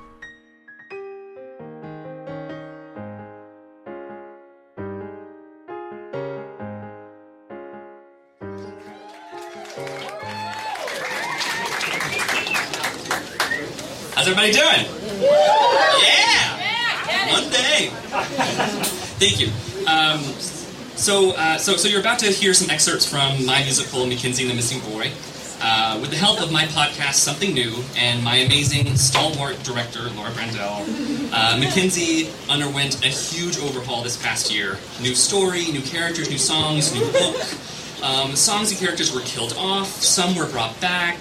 How's 14.27 14.38
everybody 14.38 14.51
doing? 14.51 14.86
Yeah! 16.01 17.31
One 17.31 17.50
day. 17.50 17.88
Thank 19.22 19.39
you. 19.39 19.48
Um, 19.88 20.19
so, 20.98 21.31
uh, 21.31 21.57
so, 21.57 21.77
so 21.77 21.88
you're 21.88 22.01
about 22.01 22.19
to 22.19 22.25
hear 22.25 22.53
some 22.53 22.69
excerpts 22.69 23.10
from 23.10 23.46
my 23.46 23.63
musical 23.63 24.05
Mackenzie 24.05 24.43
and 24.43 24.51
the 24.51 24.55
Missing 24.55 24.81
Boy. 24.91 25.13
Uh, 25.62 25.98
with 26.01 26.10
the 26.10 26.17
help 26.17 26.41
of 26.41 26.51
my 26.51 26.65
podcast, 26.65 27.13
Something 27.13 27.53
New, 27.53 27.74
and 27.96 28.22
my 28.22 28.36
amazing 28.36 28.98
stalwart 28.98 29.63
director, 29.63 30.10
Laura 30.10 30.31
Brandell, 30.31 30.86
uh, 31.31 31.57
Mackenzie 31.57 32.29
underwent 32.50 33.05
a 33.05 33.07
huge 33.07 33.57
overhaul 33.60 34.03
this 34.03 34.22
past 34.22 34.51
year. 34.53 34.77
New 35.01 35.15
story, 35.15 35.72
new 35.72 35.81
characters, 35.81 36.29
new 36.29 36.38
songs, 36.38 36.93
new 36.93 37.10
book. 37.13 37.38
Um, 38.01 38.36
songs 38.36 38.70
and 38.70 38.80
characters 38.80 39.13
were 39.13 39.22
killed 39.22 39.56
off, 39.58 39.88
some 39.88 40.36
were 40.36 40.46
brought 40.48 40.80
back. 40.80 41.18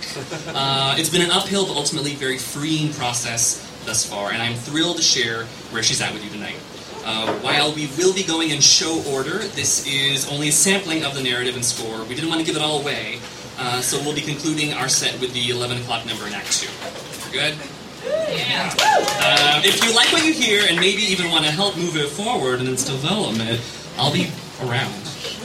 Uh, 0.49 0.95
it's 0.99 1.09
been 1.09 1.23
an 1.23 1.31
uphill 1.31 1.67
but 1.67 1.77
ultimately 1.77 2.15
very 2.15 2.39
freeing 2.39 2.93
process 2.93 3.63
thus 3.87 4.05
far, 4.05 4.31
and 4.33 4.43
I'm 4.43 4.55
thrilled 4.55 4.97
to 4.99 5.03
share 5.03 5.45
where 5.71 5.83
she's 5.83 6.03
at 6.03 6.13
with 6.13 6.23
you 6.23 6.31
tonight. 6.31 6.57
Uh, 7.05 7.33
while 7.39 7.73
we 7.73 7.89
will 7.97 8.13
be 8.13 8.25
going 8.25 8.51
in 8.51 8.61
show 8.61 9.03
order, 9.09 9.39
this 9.39 9.87
is 9.87 10.29
only 10.31 10.49
a 10.49 10.53
sampling 10.53 11.05
of 11.05 11.15
the 11.15 11.23
narrative 11.23 11.55
and 11.55 11.65
score. 11.65 12.03
We 12.05 12.15
didn't 12.15 12.29
want 12.29 12.41
to 12.41 12.47
give 12.47 12.57
it 12.57 12.63
all 12.63 12.81
away, 12.81 13.21
uh, 13.59 13.81
so 13.81 13.99
we'll 14.03 14.15
be 14.15 14.21
concluding 14.21 14.75
our 14.75 14.89
set 14.89 15.19
with 15.21 15.33
the 15.33 15.51
11 15.51 15.79
o'clock 15.79 16.05
number 16.05 16.27
in 16.27 16.35
Act 16.35 16.53
2. 16.53 16.69
We're 17.27 17.33
good? 17.33 17.55
Yeah. 18.05 18.75
Uh, 18.79 19.63
if 19.65 19.83
you 19.85 19.95
like 19.95 20.13
what 20.13 20.25
you 20.25 20.33
hear 20.33 20.65
and 20.69 20.79
maybe 20.79 21.03
even 21.03 21.31
want 21.31 21.45
to 21.45 21.51
help 21.51 21.77
move 21.77 21.97
it 21.97 22.09
forward 22.09 22.61
in 22.61 22.67
its 22.67 22.85
development, 22.85 23.61
I'll 23.97 24.13
be 24.13 24.31
around. 24.63 24.93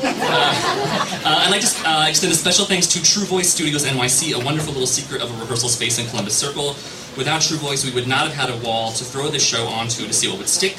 Uh, 1.24 1.46
I'd 1.46 1.52
like 1.52 1.62
to 1.62 1.88
uh, 1.88 2.08
extend 2.10 2.34
a 2.34 2.36
special 2.36 2.66
thanks 2.66 2.88
to 2.88 3.04
True 3.04 3.26
Voice 3.26 3.48
Studios 3.54 3.86
NYC, 3.86 4.34
a 4.34 4.44
wonderful 4.44 4.74
little 4.74 4.88
secret 4.88 5.22
of 5.22 5.30
a 5.30 5.40
rehearsal 5.40 5.70
space 5.70 6.00
in 6.00 6.08
Columbus 6.08 6.36
Circle. 6.36 6.70
Without 7.16 7.44
True 7.44 7.58
Voice, 7.58 7.86
we 7.86 7.92
would 7.94 8.08
not 8.08 8.28
have 8.28 8.34
had 8.34 8.50
a 8.50 8.58
wall 8.66 8.92
to 8.94 9.04
throw 9.04 9.30
this 9.30 9.46
show 9.46 9.68
onto 9.68 10.08
to 10.08 10.14
see 10.14 10.28
what 10.28 10.40
would 10.40 10.50
stick. 10.50 10.76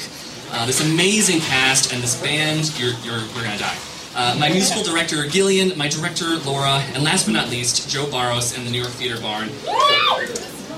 Uh, 0.51 0.65
this 0.65 0.81
amazing 0.83 1.39
cast 1.39 1.93
and 1.93 2.03
this 2.03 2.21
band, 2.21 2.77
you're, 2.77 2.91
you're, 3.05 3.21
we're 3.33 3.43
gonna 3.43 3.57
die. 3.57 3.77
Uh, 4.15 4.35
my 4.37 4.49
musical 4.49 4.83
director, 4.83 5.25
Gillian, 5.29 5.77
my 5.77 5.87
director, 5.87 6.35
Laura, 6.45 6.83
and 6.93 7.03
last 7.03 7.25
but 7.25 7.31
not 7.31 7.49
least, 7.49 7.89
Joe 7.89 8.11
Barros 8.11 8.57
and 8.57 8.67
the 8.67 8.71
New 8.71 8.81
York 8.81 8.91
Theater 8.91 9.21
Barn 9.21 9.47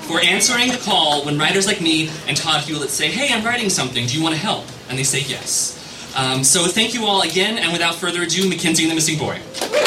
for 0.05 0.21
answering 0.21 0.69
the 0.69 0.77
call 0.77 1.25
when 1.25 1.39
writers 1.39 1.65
like 1.65 1.81
me 1.81 2.09
and 2.27 2.37
Todd 2.37 2.61
Hewlett 2.61 2.91
say, 2.91 3.09
Hey, 3.09 3.33
I'm 3.33 3.43
writing 3.43 3.71
something, 3.71 4.05
do 4.05 4.15
you 4.15 4.23
want 4.23 4.35
to 4.35 4.41
help? 4.41 4.65
And 4.89 4.97
they 4.97 5.03
say 5.03 5.21
yes. 5.21 5.81
Um, 6.15 6.43
so 6.43 6.67
thank 6.67 6.93
you 6.93 7.05
all 7.05 7.21
again, 7.21 7.57
and 7.57 7.73
without 7.73 7.95
further 7.95 8.23
ado, 8.23 8.47
Mackenzie 8.47 8.83
and 8.83 8.91
the 8.91 8.95
Missing 8.95 9.19
Boy. 9.19 9.84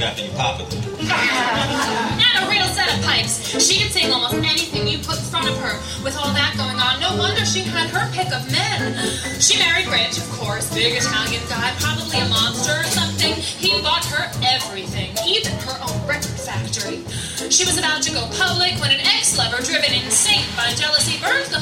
After. 0.00 0.62
And 0.62 2.34
a 2.38 2.50
real 2.50 2.66
set 2.70 2.86
of 2.94 3.02
pipes. 3.02 3.42
She 3.58 3.82
could 3.82 3.90
sing 3.90 4.12
almost 4.12 4.34
anything 4.34 4.86
you 4.86 4.98
put 4.98 5.18
in 5.18 5.24
front 5.24 5.48
of 5.48 5.58
her. 5.58 5.74
With 6.04 6.14
all 6.16 6.30
that 6.38 6.54
going 6.54 6.78
on, 6.78 7.02
no 7.02 7.18
wonder 7.18 7.44
she 7.44 7.66
had 7.66 7.90
her 7.90 8.06
pick 8.14 8.30
of 8.30 8.46
men. 8.46 8.94
She 9.42 9.58
married 9.58 9.90
rich, 9.90 10.14
of 10.18 10.30
course, 10.38 10.70
big 10.72 10.94
Italian 10.94 11.42
guy, 11.50 11.74
probably 11.82 12.22
a 12.22 12.28
monster 12.30 12.78
or 12.78 12.84
something. 12.86 13.34
He 13.34 13.82
bought 13.82 14.04
her 14.06 14.30
everything, 14.46 15.10
even 15.26 15.50
her 15.66 15.74
own 15.82 15.98
record 16.06 16.38
factory. 16.38 17.02
She 17.50 17.66
was 17.66 17.74
about 17.74 17.98
to 18.06 18.14
go 18.14 18.22
public 18.38 18.78
when 18.78 18.94
an 18.94 19.02
ex-lover, 19.02 19.58
driven 19.66 19.90
insane 19.90 20.46
by 20.54 20.70
jealousy, 20.78 21.18
burned 21.18 21.50
the 21.50 21.58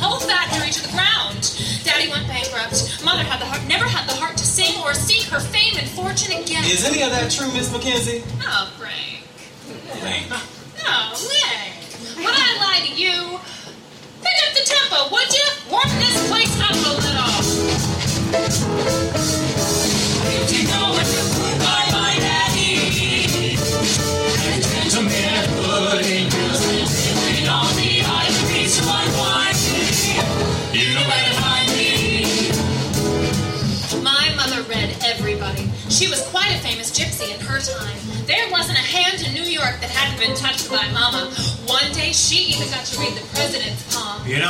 Is 6.69 6.85
any 6.85 7.03
of 7.03 7.11
that 7.11 7.31
true, 7.31 7.47
Miss 7.53 7.73
Mackenzie? 7.73 8.25
Oh, 8.43 8.73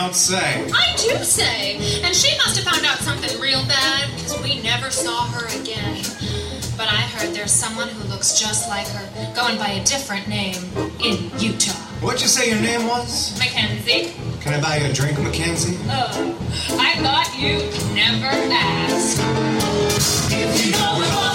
don't 0.07 0.15
say. 0.15 0.65
I 0.73 0.95
do 0.97 1.25
say. 1.25 1.77
And 2.05 2.15
she 2.15 2.37
must 2.39 2.57
have 2.57 2.73
found 2.73 2.87
out 2.87 2.99
something 2.99 3.41
real 3.41 3.65
bad 3.67 4.09
because 4.15 4.41
we 4.41 4.63
never 4.63 4.89
saw 4.89 5.27
her 5.33 5.47
again. 5.61 6.05
But 6.77 6.87
I 6.87 7.03
heard 7.11 7.35
there's 7.35 7.51
someone 7.51 7.89
who 7.89 8.09
looks 8.09 8.39
just 8.39 8.69
like 8.69 8.87
her, 8.87 9.35
going 9.35 9.59
by 9.59 9.71
a 9.71 9.85
different 9.85 10.29
name 10.29 10.63
in 11.03 11.31
Utah. 11.41 11.73
What'd 12.01 12.21
you 12.23 12.29
say 12.29 12.49
your 12.51 12.61
name 12.61 12.87
was? 12.87 13.37
Mackenzie? 13.39 14.13
Can 14.43 14.55
I 14.55 14.61
buy 14.61 14.77
you 14.77 14.91
a 14.91 14.93
drink, 14.93 15.19
Mackenzie? 15.19 15.77
Oh, 15.89 16.39
I 16.79 16.95
thought 17.03 17.35
you'd 17.37 17.75
never 17.97 18.31
ask. 18.53 19.19
If 20.31 20.67
you 20.67 20.73
know 20.73 21.26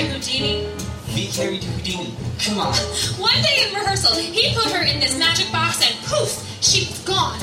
Harry 0.00 0.12
Houdini? 0.16 0.66
Meet 1.14 1.36
Harry 1.36 1.58
Houdini. 1.58 2.14
Come 2.40 2.58
on. 2.58 2.72
One 3.20 3.36
day 3.42 3.68
in 3.68 3.74
rehearsal, 3.74 4.16
he 4.16 4.54
put 4.54 4.72
her 4.72 4.82
in 4.82 4.98
this 4.98 5.18
magic 5.18 5.52
box 5.52 5.84
and 5.84 5.92
poof, 6.06 6.40
she 6.62 6.88
was 6.88 7.04
gone. 7.04 7.38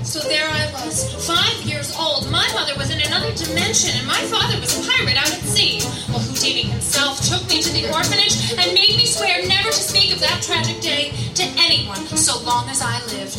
So 0.00 0.20
there 0.20 0.48
I 0.48 0.72
was, 0.72 1.04
five 1.28 1.60
years 1.68 1.94
old. 2.00 2.30
My 2.30 2.48
mother 2.54 2.72
was 2.78 2.88
in 2.88 3.04
another 3.04 3.30
dimension, 3.36 3.92
and 3.92 4.06
my 4.06 4.22
father 4.32 4.58
was 4.58 4.72
a 4.72 4.88
pirate 4.88 5.18
out 5.18 5.28
at 5.28 5.44
sea. 5.44 5.84
Well, 6.08 6.20
Houdini 6.24 6.62
himself 6.62 7.20
took 7.28 7.46
me 7.50 7.60
to 7.60 7.70
the 7.76 7.92
orphanage 7.92 8.56
and 8.56 8.72
made 8.72 8.96
me 8.96 9.04
swear 9.04 9.46
never 9.46 9.68
to 9.68 9.82
speak 9.84 10.14
of 10.14 10.20
that 10.20 10.40
tragic 10.40 10.80
day 10.80 11.12
to 11.34 11.44
anyone 11.60 12.00
so 12.16 12.40
long 12.42 12.70
as 12.70 12.80
I 12.80 13.04
lived. 13.12 13.38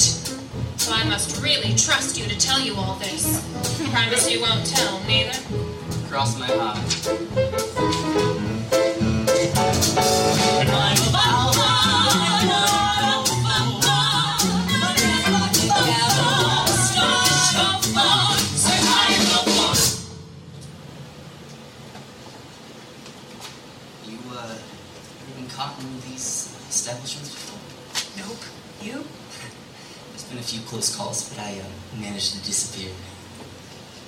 So 0.77 0.93
I 0.93 1.03
must 1.05 1.41
really 1.41 1.73
trust 1.73 2.19
you 2.19 2.25
to 2.29 2.37
tell 2.37 2.61
you 2.61 2.75
all 2.75 2.99
this. 3.01 3.41
Promise 3.89 4.29
you 4.29 4.41
won't 4.41 4.65
tell, 4.67 5.01
neither. 5.09 5.33
Cross 6.07 6.37
my 6.37 6.45
heart. 6.45 7.70
You, 10.61 10.67
uh, 24.29 24.53
ever 24.53 25.33
been 25.35 25.49
caught 25.49 25.79
in 25.79 25.99
these 26.01 26.55
establishments 26.69 27.31
before? 27.31 27.57
Nope. 28.23 28.37
You? 28.83 28.93
There's 30.11 30.25
been 30.25 30.37
a 30.37 30.43
few 30.43 30.61
close 30.61 30.95
calls, 30.95 31.27
but 31.29 31.39
I, 31.39 31.57
uh, 31.59 31.99
managed 31.99 32.33
to 32.35 32.45
disappear. 32.45 32.91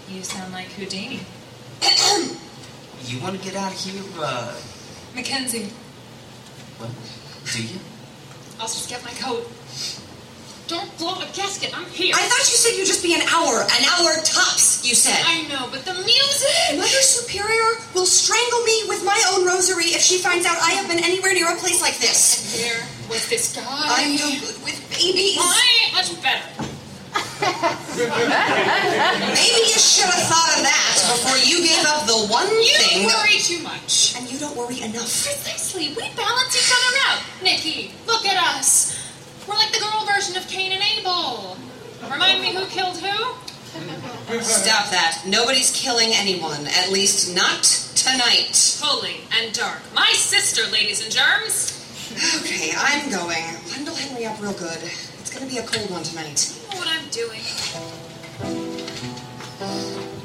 You 0.08 0.22
sound 0.22 0.54
like 0.54 0.68
Houdini. 0.68 1.22
You 3.06 3.20
want 3.20 3.38
to 3.38 3.44
get 3.44 3.58
out 3.58 3.74
of 3.74 3.78
here, 3.78 4.02
uh, 4.18 4.56
Mackenzie, 5.14 5.70
what? 6.78 6.90
Do 7.52 7.64
you? 7.64 7.80
I'll 8.60 8.68
just 8.68 8.90
get 8.90 9.04
my 9.04 9.12
coat. 9.12 9.50
Don't 10.68 10.88
blow 10.98 11.20
a 11.20 11.28
gasket. 11.36 11.76
I'm 11.76 11.86
here. 11.92 12.16
I 12.16 12.24
thought 12.24 12.48
you 12.48 12.56
said 12.56 12.78
you'd 12.78 12.88
just 12.88 13.04
be 13.04 13.14
an 13.14 13.22
hour. 13.28 13.68
An 13.68 13.84
hour 13.84 14.16
tops, 14.24 14.80
you 14.88 14.96
said. 14.96 15.20
I 15.20 15.44
know, 15.52 15.68
but 15.70 15.84
the 15.84 15.94
music. 15.94 16.80
Mother 16.80 17.04
Superior 17.04 17.84
will 17.94 18.06
strangle 18.06 18.64
me 18.64 18.88
with 18.88 19.04
my 19.04 19.20
own 19.36 19.46
rosary 19.46 19.92
if 19.92 20.02
she 20.02 20.20
finds 20.20 20.46
out 20.46 20.56
I 20.64 20.72
have 20.80 20.88
been 20.88 21.04
anywhere 21.04 21.34
near 21.34 21.52
a 21.52 21.58
place 21.60 21.82
like 21.82 21.98
this. 22.00 22.56
Here 22.56 22.80
was 23.10 23.28
this 23.28 23.54
guy. 23.54 23.62
I'm 23.68 24.16
no 24.16 24.32
good 24.40 24.56
with 24.64 24.80
babies. 24.90 25.38
I 25.38 25.84
ain't 25.84 25.94
much 25.94 26.16
better. 26.24 26.73
Maybe 28.34 29.62
you 29.68 29.80
should 29.80 30.10
have 30.10 30.24
thought 30.28 30.52
of 30.58 30.64
that 30.64 30.96
before 31.14 31.38
you 31.46 31.64
gave 31.68 31.86
up 31.86 32.06
the 32.08 32.18
one 32.32 32.48
You 32.50 32.74
thing. 32.80 33.06
worry 33.06 33.38
too 33.40 33.60
much. 33.64 34.16
And 34.18 34.30
you 34.32 34.40
don't 34.40 34.56
worry 34.56 34.82
enough. 34.82 35.04
Precisely. 35.24 35.90
We 35.90 36.10
balance 36.16 36.56
each 36.56 36.72
other 36.72 36.98
out. 37.10 37.22
Nikki, 37.44 37.92
look 38.08 38.26
at 38.26 38.38
us. 38.58 38.98
We're 39.48 39.56
like 39.56 39.72
the 39.72 39.80
girl 39.80 40.06
version 40.06 40.38
of 40.38 40.48
Cain 40.48 40.72
and 40.72 40.82
Abel. 40.98 41.58
Remind 42.10 42.42
me 42.42 42.54
who 42.54 42.66
killed 42.68 42.98
who? 42.98 43.36
Stop 44.42 44.90
that. 44.92 45.24
Nobody's 45.28 45.72
killing 45.72 46.10
anyone. 46.14 46.66
At 46.68 46.92
least 46.92 47.36
not 47.36 47.64
tonight. 47.96 48.78
Holy 48.82 49.18
and 49.40 49.54
dark. 49.54 49.82
My 49.96 50.12
sister, 50.14 50.70
ladies 50.72 51.02
and 51.04 51.12
germs. 51.12 51.80
Okay, 52.42 52.72
I'm 52.78 53.10
going. 53.10 53.44
Bundle 53.74 53.96
Henry 53.96 54.26
up 54.26 54.40
real 54.42 54.54
good. 54.54 54.80
It's 55.34 55.42
gonna 55.42 55.52
be 55.52 55.58
a 55.58 55.66
cold 55.66 55.90
one 55.90 56.04
tonight. 56.04 56.54
I 56.70 56.76
know 56.76 56.80
what 56.80 56.88
I'm 56.94 57.10
doing. 57.10 57.42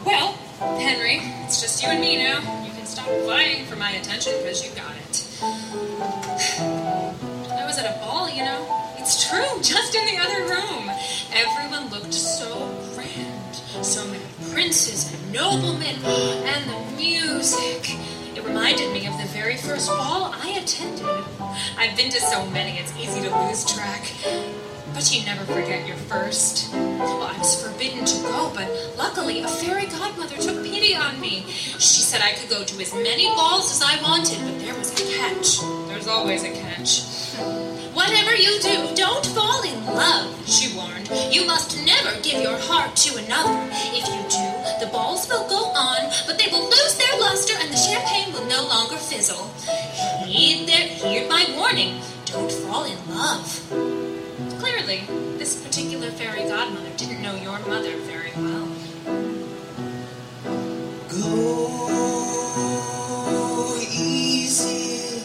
Well, 0.04 0.36
Henry, 0.76 1.22
it's 1.46 1.62
just 1.62 1.82
you 1.82 1.88
and 1.88 1.98
me 1.98 2.18
now. 2.18 2.40
You 2.62 2.70
can 2.72 2.84
stop 2.84 3.08
vying 3.24 3.64
for 3.64 3.76
my 3.76 3.92
attention 3.92 4.34
because 4.36 4.62
you 4.62 4.70
got 4.76 4.94
it. 5.08 5.26
I 5.40 5.46
was 7.64 7.78
at 7.78 7.86
a 7.86 7.98
ball, 8.04 8.28
you 8.28 8.44
know. 8.44 8.66
It's 8.98 9.26
true, 9.26 9.48
just 9.62 9.94
in 9.94 10.04
the 10.14 10.20
other 10.20 10.42
room. 10.42 10.90
Everyone 11.32 11.88
looked 11.88 12.12
so 12.12 12.68
grand. 12.94 13.54
So 13.82 14.04
many 14.08 14.26
princes 14.52 15.10
and 15.10 15.32
noblemen, 15.32 16.04
and 16.04 16.68
the 16.68 16.76
music. 16.98 17.96
It 18.36 18.44
reminded 18.44 18.92
me 18.92 19.06
of 19.06 19.16
the 19.16 19.24
very 19.28 19.56
first 19.56 19.88
ball 19.88 20.34
I 20.34 20.50
attended. 20.62 21.24
I've 21.78 21.96
been 21.96 22.10
to 22.10 22.20
so 22.20 22.44
many, 22.50 22.76
it's 22.76 22.94
easy 22.98 23.22
to 23.26 23.34
lose 23.46 23.64
track. 23.64 24.12
But 24.98 25.14
you 25.14 25.24
never 25.24 25.44
forget 25.44 25.86
your 25.86 25.96
first. 26.10 26.74
Well, 26.74 27.22
I 27.22 27.38
was 27.38 27.62
forbidden 27.62 28.04
to 28.04 28.22
go, 28.22 28.50
but 28.52 28.68
luckily 28.98 29.42
a 29.42 29.46
fairy 29.46 29.86
godmother 29.86 30.36
took 30.38 30.64
pity 30.64 30.96
on 30.96 31.20
me. 31.20 31.44
She 31.46 32.02
said 32.02 32.20
I 32.20 32.32
could 32.32 32.50
go 32.50 32.64
to 32.64 32.80
as 32.82 32.92
many 32.92 33.26
balls 33.26 33.70
as 33.70 33.80
I 33.80 34.02
wanted, 34.02 34.42
but 34.42 34.58
there 34.58 34.74
was 34.74 34.90
a 34.90 35.06
catch. 35.16 35.60
There's 35.86 36.08
always 36.08 36.42
a 36.42 36.50
catch. 36.50 37.06
Whatever 37.94 38.34
you 38.34 38.58
do, 38.58 38.96
don't 38.96 39.24
fall 39.24 39.62
in 39.62 39.86
love, 39.86 40.34
she 40.48 40.76
warned. 40.76 41.08
You 41.32 41.46
must 41.46 41.78
never 41.86 42.20
give 42.20 42.42
your 42.42 42.58
heart 42.58 42.96
to 42.96 43.18
another. 43.22 43.54
If 43.94 44.02
you 44.02 44.22
do, 44.26 44.84
the 44.84 44.90
balls 44.90 45.28
will 45.28 45.48
go 45.48 45.62
on, 45.78 46.10
but 46.26 46.40
they 46.40 46.50
will 46.50 46.64
lose 46.64 46.98
their 46.98 47.20
luster 47.20 47.54
and 47.60 47.72
the 47.72 47.76
champagne 47.76 48.34
will 48.34 48.46
no 48.46 48.66
longer 48.66 48.96
fizzle. 48.96 49.46
Heed, 50.26 50.66
their, 50.66 50.88
heed 50.88 51.28
my 51.28 51.46
warning. 51.56 52.02
Don't 52.24 52.50
fall 52.50 52.82
in 52.82 52.98
love. 53.08 54.07
Clearly, 54.58 55.00
this 55.38 55.54
particular 55.64 56.10
fairy 56.10 56.42
godmother 56.48 56.90
didn't 56.96 57.22
know 57.22 57.36
your 57.36 57.58
mother 57.60 57.96
very 57.98 58.32
well. 58.36 58.68
Go 61.08 61.78
easy 63.80 65.22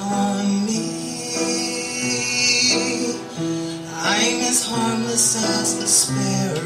on 0.00 0.64
me. 0.64 0.88
I'm 3.94 4.40
as 4.40 4.64
harmless 4.66 5.36
as 5.36 5.78
the 5.78 5.86
sparrow, 5.86 6.61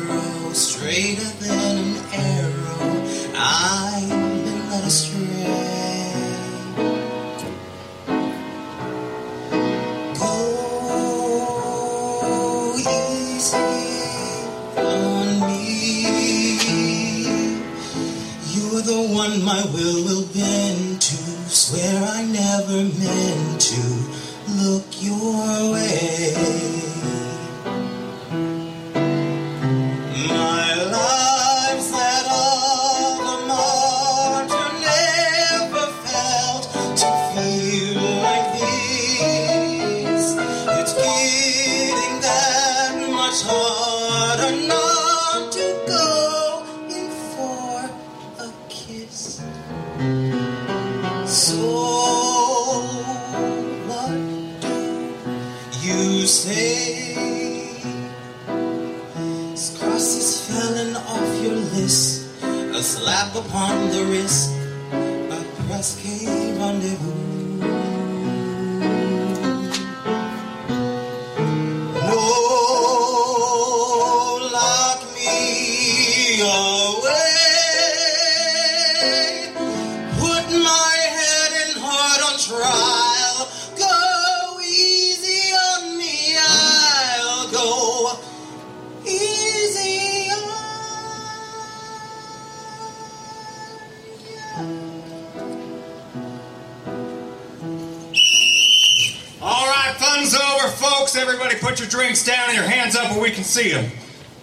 your 101.86 102.02
drinks 102.02 102.24
down 102.24 102.48
and 102.48 102.54
your 102.54 102.64
hands 102.66 102.96
up 102.96 103.12
where 103.12 103.20
we 103.20 103.30
can 103.30 103.44
see 103.44 103.70
them. 103.70 103.90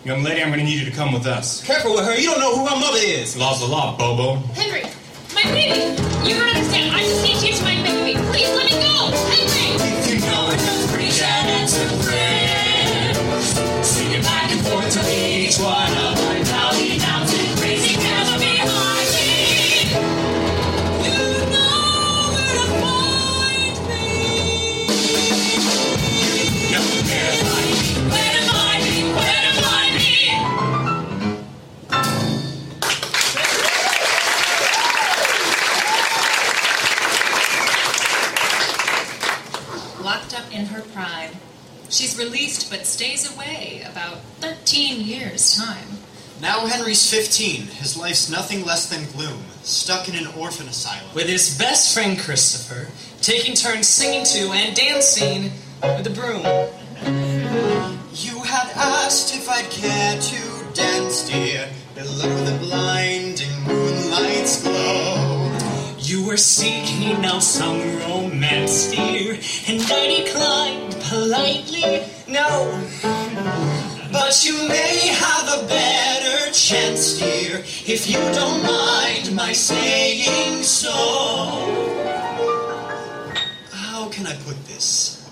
Young 0.06 0.24
lady, 0.24 0.42
I'm 0.42 0.50
going 0.50 0.60
to 0.60 0.66
need 0.66 0.80
you 0.80 0.86
to 0.86 0.96
come 0.96 1.14
with 1.14 1.26
us. 1.26 1.64
Careful 1.66 1.94
with 1.94 2.06
her. 2.06 2.18
You 2.18 2.28
don't 2.28 2.40
know 2.40 2.56
who 2.58 2.68
her 2.68 2.80
mother 2.80 3.00
is. 3.00 3.38
Law's 3.38 3.60
the 3.60 3.68
law, 3.68 3.98
Bobo. 3.98 4.36
Henry, 4.54 4.84
my 5.34 5.44
my 5.44 5.52
baby. 5.52 5.80
You 6.28 6.36
don't 6.36 6.48
understand. 6.50 6.96
I 6.96 7.03
released 42.24 42.70
but 42.70 42.86
stays 42.86 43.34
away 43.36 43.84
about 43.90 44.20
13 44.40 45.02
years' 45.02 45.58
time. 45.58 45.88
Now 46.42 46.66
Henry's 46.66 47.10
15. 47.10 47.68
His 47.68 47.98
life's 47.98 48.30
nothing 48.30 48.66
less 48.66 48.90
than 48.90 49.10
gloom, 49.12 49.44
stuck 49.64 50.08
in 50.08 50.16
an 50.16 50.28
orphan 50.38 50.68
asylum. 50.68 51.14
With 51.14 51.28
his 51.28 51.58
best 51.58 51.94
friend 51.94 52.18
Christopher, 52.18 52.88
taking 53.22 53.56
turns 53.56 53.88
singing 53.88 54.26
to 54.26 54.52
and 54.54 54.76
dancing 54.76 55.52
with 55.82 56.08
a 56.08 56.10
broom. 56.10 56.44
You 58.14 58.44
had 58.44 58.72
asked 58.76 59.36
if 59.36 59.50
I'd 59.50 59.70
care 59.70 60.20
to 60.20 60.74
dance, 60.74 61.28
dear, 61.30 61.70
below 61.96 62.46
the 62.46 62.58
blinding 62.60 63.62
moonlight's 63.64 64.64
glow. 64.64 65.52
You 65.98 66.26
were 66.26 66.38
seeking 66.38 67.24
out 67.26 67.44
some 67.44 67.80
romance, 68.00 68.92
dear, 68.92 69.40
and 69.68 69.82
I 69.82 70.24
declined 70.24 70.96
politely. 71.04 72.13
No, 72.34 72.82
But 74.12 74.44
you 74.44 74.68
may 74.68 75.10
have 75.10 75.48
a 75.62 75.68
better 75.68 76.52
chance, 76.52 77.20
dear, 77.20 77.60
if 77.60 78.10
you 78.10 78.18
don't 78.18 78.64
mind 78.64 79.36
my 79.36 79.54
saying 79.54 80.64
so. 80.64 80.90
How 83.70 84.10
can 84.10 84.26
I 84.26 84.36
put 84.48 84.58
this? 84.66 85.30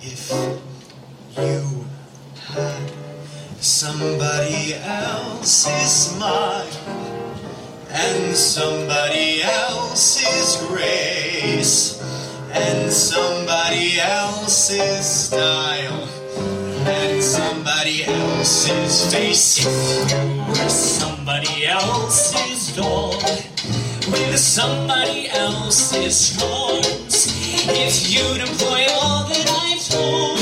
If 0.00 0.30
you 1.36 1.84
had 2.40 2.90
somebody 3.60 4.72
else's 4.76 5.92
smile 5.92 6.66
and 7.90 8.34
somebody 8.34 9.42
else's 9.42 10.56
grace 10.68 12.03
and 12.54 12.92
somebody 12.92 13.98
else's 14.00 15.04
style 15.04 16.08
and 16.86 17.22
somebody 17.22 18.04
else's 18.04 19.12
face. 19.12 19.58
if 19.58 20.12
you 20.12 20.44
were 20.48 20.68
somebody 20.68 21.66
else's 21.66 22.76
dog 22.76 23.20
with 24.12 24.38
somebody 24.38 25.28
else's 25.30 26.36
charms, 26.36 27.26
if 27.70 28.14
you'd 28.14 28.40
employ 28.48 28.86
all 29.02 29.26
that 29.28 29.46
I've 29.64 29.82
told 29.90 30.38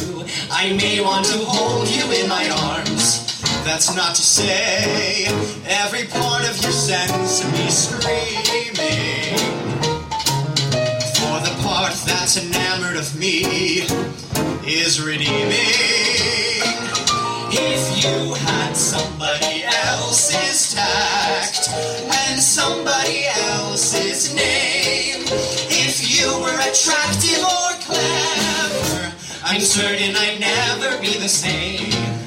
you, 0.00 0.24
I 0.50 0.72
may 0.74 1.00
want 1.00 1.26
to 1.26 1.38
hold 1.38 1.88
you 1.88 2.04
in 2.22 2.28
my 2.28 2.48
arms. 2.70 3.42
That's 3.64 3.94
not 3.96 4.14
to 4.14 4.22
say 4.22 5.26
every 5.66 6.06
part 6.06 6.48
of 6.48 6.62
your 6.62 6.72
sense 6.72 7.44
of 7.44 7.52
me 7.52 8.67
Part 11.78 11.94
that's 12.06 12.36
enamored 12.44 12.96
of 12.96 13.16
me 13.16 13.82
is 14.66 15.00
redeeming. 15.00 15.54
If 17.52 18.02
you 18.02 18.34
had 18.34 18.72
somebody 18.72 19.62
else's 19.62 20.74
tact 20.74 21.68
and 21.70 22.40
somebody 22.40 23.26
else's 23.28 24.34
name, 24.34 25.22
if 25.70 26.02
you 26.18 26.26
were 26.42 26.58
attractive 26.68 27.44
or 27.46 27.70
clever, 27.86 29.12
I'm 29.44 29.60
certain 29.60 30.16
I'd 30.16 30.40
never 30.40 31.00
be 31.00 31.16
the 31.16 31.28
same. 31.28 32.17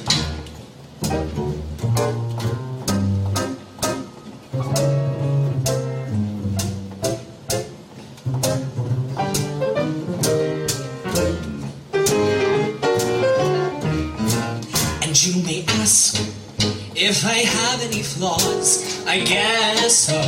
Flaws. 18.22 19.04
I 19.04 19.18
guess 19.18 19.96
so. 19.96 20.20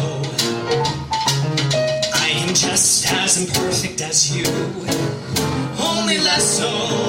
I 2.24 2.28
am 2.42 2.48
just 2.52 3.07
as 3.12 3.40
imperfect 3.40 4.00
as 4.00 4.37
you, 4.37 4.46
only 5.78 6.18
less 6.18 6.59
so. 6.59 7.03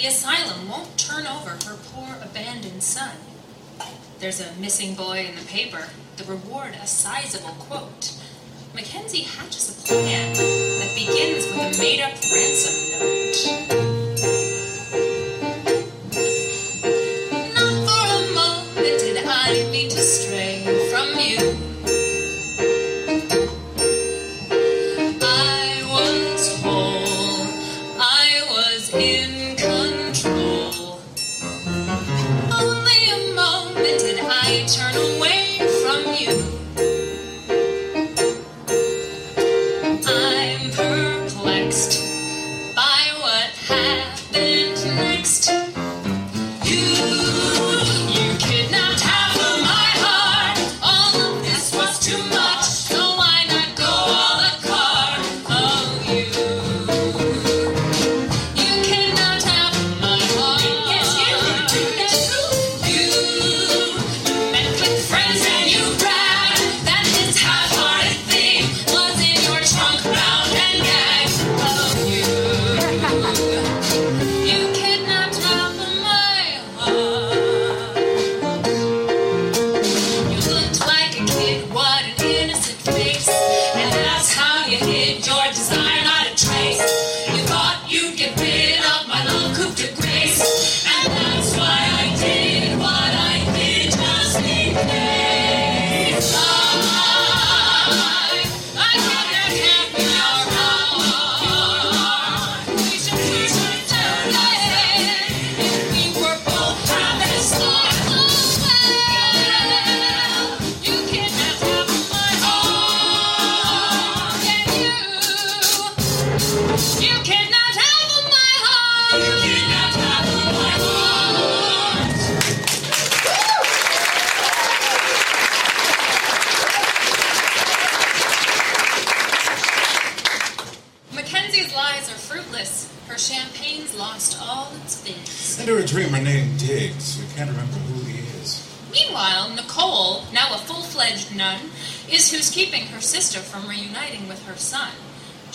The 0.00 0.06
asylum 0.06 0.66
won't 0.66 0.96
turn 0.96 1.26
over 1.26 1.50
her 1.50 1.76
poor 1.92 2.16
abandoned 2.22 2.82
son. 2.82 3.16
There's 4.18 4.40
a 4.40 4.54
missing 4.54 4.94
boy 4.94 5.26
in 5.28 5.34
the 5.34 5.44
paper, 5.44 5.88
the 6.16 6.24
reward 6.24 6.74
a 6.80 6.86
sizable 6.86 7.54
quote. 7.58 8.14
Mackenzie 8.74 9.22
hatches 9.22 9.68
a 9.68 9.86
plan 9.86 10.34
that 10.34 10.94
begins 10.94 11.44
with 11.46 11.78
a 11.78 11.82
made 11.82 12.00
up 12.00 12.12
ransom 12.32 12.98
note. 12.98 13.99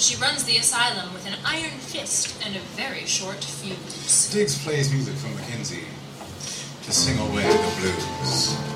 She 0.05 0.15
runs 0.17 0.43
the 0.43 0.57
asylum 0.57 1.11
with 1.13 1.25
an 1.25 1.33
iron 1.43 1.79
fist 1.79 2.39
and 2.45 2.55
a 2.55 2.59
very 2.77 3.07
short 3.07 3.43
fuse. 3.43 4.31
Diggs 4.31 4.63
plays 4.63 4.93
music 4.93 5.15
from 5.15 5.33
Mackenzie 5.33 5.87
to 6.83 6.91
sing 6.91 7.17
away 7.17 7.41
the 7.41 7.73
blues. 7.79 8.74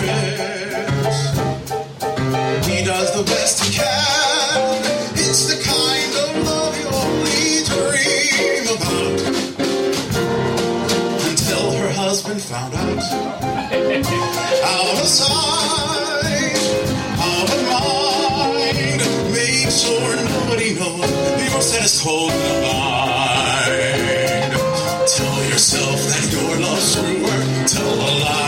Rich. 0.00 1.18
He 2.68 2.76
does 2.84 3.08
the 3.16 3.24
best 3.24 3.64
he 3.64 3.68
can. 3.78 4.82
It's 5.14 5.42
the 5.50 5.56
kind 5.62 6.12
of 6.22 6.28
love 6.48 6.74
you 6.80 6.88
only 7.04 7.64
dream 7.70 8.64
about. 8.76 9.18
Until 11.28 11.66
her 11.78 11.90
husband 11.92 12.40
found 12.42 12.74
out. 12.74 13.02
Mind. 18.46 19.02
Make 19.32 19.70
sure 19.70 20.16
nobody 20.16 20.70
knows. 20.74 21.10
Tell 25.16 25.38
yourself 25.44 25.98
that 26.10 26.24
your 26.32 26.52
love's 26.60 26.94
truer. 26.94 27.38
Tell 27.66 27.94
a 27.94 28.10
lie, 28.24 28.45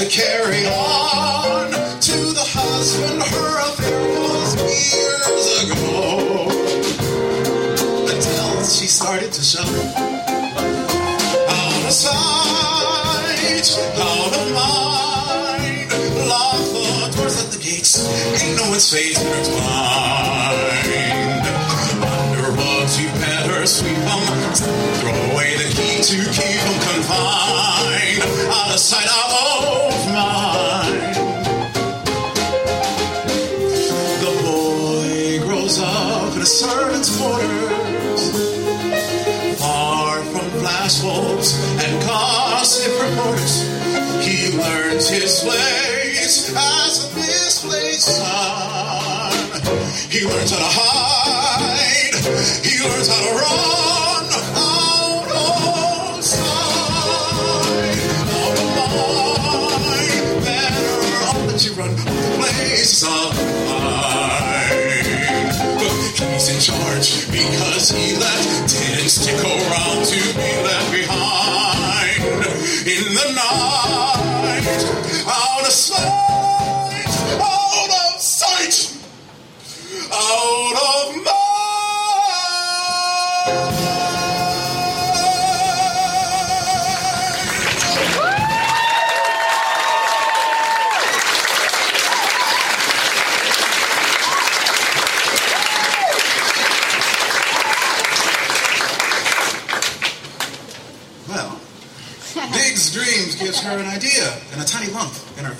to 0.00 0.06
carry 0.08 0.64
on. 0.66 1.70
To 2.00 2.32
the 2.32 2.46
husband, 2.56 3.20
her 3.20 3.60
affair 3.68 4.00
was 4.16 4.56
years 4.96 5.46
ago 5.60 6.48
until 8.08 8.64
she 8.64 8.86
started 8.86 9.30
to 9.30 9.42
show. 9.42 9.60
Out 11.52 11.84
of 11.84 11.92
sight, 11.92 13.68
out 14.00 14.32
of 14.40 14.48
mind. 14.56 15.92
Lock 16.32 16.64
the 16.72 17.12
doors 17.16 17.36
at 17.44 17.50
the 17.52 17.58
gates. 17.60 18.00
Ain't 18.40 18.56
no 18.56 18.64
one's 18.70 18.88
face 18.90 19.20
intertwined. 19.20 19.60
Under 22.08 22.50
rugs, 22.56 22.94
you 22.98 23.08
better 23.20 23.66
sweep 23.66 23.98
'em. 23.98 24.24
Throw 25.00 25.12
away 25.32 25.50
the 25.60 25.68
key 25.76 26.00
to 26.02 26.16
keep 26.32 26.49
and 41.02 42.02
gossip 42.02 42.92
reporters. 43.00 43.62
He 44.22 44.52
learns 44.56 45.08
his 45.08 45.42
ways 45.44 46.52
as 46.54 47.04
a 47.04 47.16
misplaced 47.16 48.16
son. 48.18 49.32
He 50.10 50.26
learns 50.26 50.50
how 50.50 50.58
to 50.58 50.64
hide. 50.68 52.14
He 52.62 52.82
learns 52.84 53.08
how 53.08 53.16
to 53.16 53.32
run 53.32 54.28
out 54.56 55.24
of 55.24 55.56
mind. 55.64 56.36
Oh, 58.92 59.72
better 60.44 61.00
off 61.24 61.40
that 61.48 61.64
you 61.64 61.72
run 61.72 61.96
place 62.36 63.02
of 63.04 63.49
in 66.50 66.58
charge 66.58 67.30
because 67.30 67.90
he 67.90 68.16
left, 68.16 68.68
didn't 68.68 69.08
stick 69.08 69.38
around 69.38 70.04
to 70.04 70.20
be 70.34 70.50
left 70.66 70.90
behind 70.90 72.22
in 72.86 73.14
the 73.14 73.32
night. 73.38 74.66
Out 75.26 75.62
of 75.62 75.72
sight, 75.72 77.06
out 77.40 77.90
of 77.90 78.20
sight, 78.20 78.96
out 80.12 80.79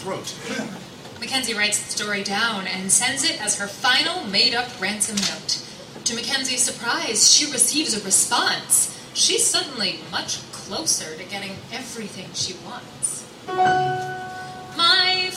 throat. 0.00 0.34
Mackenzie 1.20 1.54
writes 1.54 1.82
the 1.82 1.90
story 1.90 2.24
down 2.24 2.66
and 2.66 2.90
sends 2.90 3.24
it 3.24 3.40
as 3.42 3.58
her 3.58 3.66
final 3.66 4.24
made 4.24 4.54
up 4.54 4.68
ransom 4.80 5.16
note. 5.16 5.62
To 6.04 6.14
Mackenzie's 6.14 6.62
surprise, 6.62 7.30
she 7.30 7.50
receives 7.52 7.94
a 7.94 8.04
response. 8.04 8.98
She's 9.14 9.46
suddenly 9.46 10.00
much 10.10 10.40
closer 10.52 11.16
to 11.16 11.24
getting 11.24 11.56
everything 11.72 12.30
she 12.32 12.54
wants. 12.64 13.26
My 14.76 15.28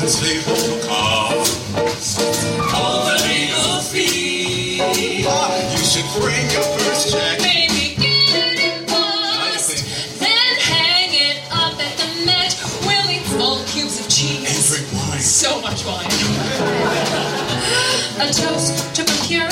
losing 0.00 0.08
sleep 0.08 0.48
over 0.48 0.80
cough? 0.86 1.48
Overly 2.74 3.48
goofy. 3.48 4.78
You 4.78 5.84
should 5.84 6.06
bring 6.20 6.50
your 6.50 6.62
first 6.78 7.10
check. 7.12 7.38
Baby, 7.38 7.94
get 7.96 8.58
it 8.58 8.86
bust. 8.86 9.84
Then 10.20 10.56
hang 10.60 11.10
it 11.12 11.38
up 11.50 11.78
at 11.80 11.96
the 11.98 12.06
Met. 12.26 12.54
We'll 12.86 13.10
eat 13.10 13.26
small 13.26 13.64
cubes 13.66 13.98
of 14.00 14.08
cheese 14.08 14.44
And 14.46 14.64
drink 14.66 14.86
wine. 14.92 15.20
So 15.20 15.60
much 15.60 15.84
wine. 15.84 16.06
A 18.20 18.32
toast 18.32 18.94
to 18.94 19.04
procure 19.04 19.48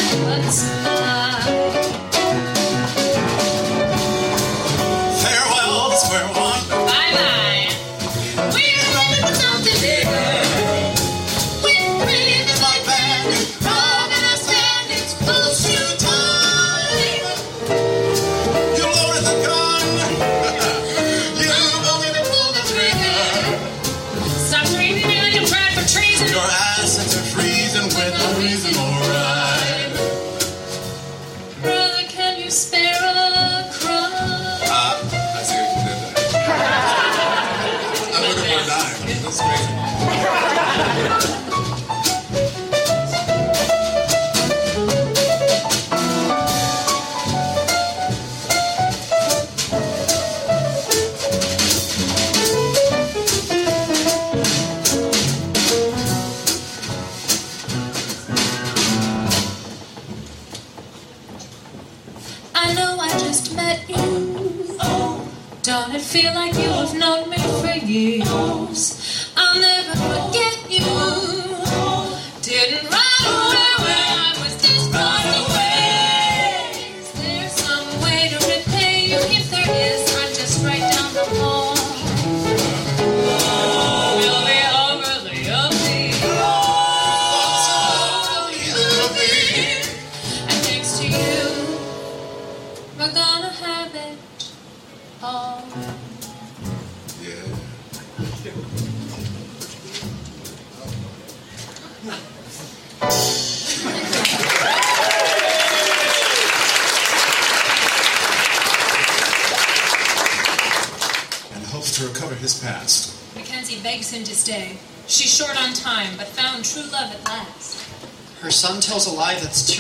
feel 66.17 66.33
like 66.33 66.55
you 66.55 66.71
have 66.71 66.95
known 66.95 67.29
me 67.29 67.37
for 67.61 67.87
years. 67.87 68.46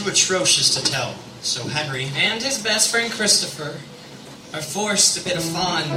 atrocious 0.09 0.75
to 0.75 0.83
tell, 0.85 1.15
so 1.43 1.67
Henry 1.69 2.11
and 2.17 2.43
his 2.43 2.59
best 2.63 2.91
friend 2.91 3.13
Christopher 3.13 3.79
are 4.55 4.63
forced 4.63 5.17
to 5.17 5.23
bid 5.25 5.37
a 5.37 5.41
fond, 5.41 5.91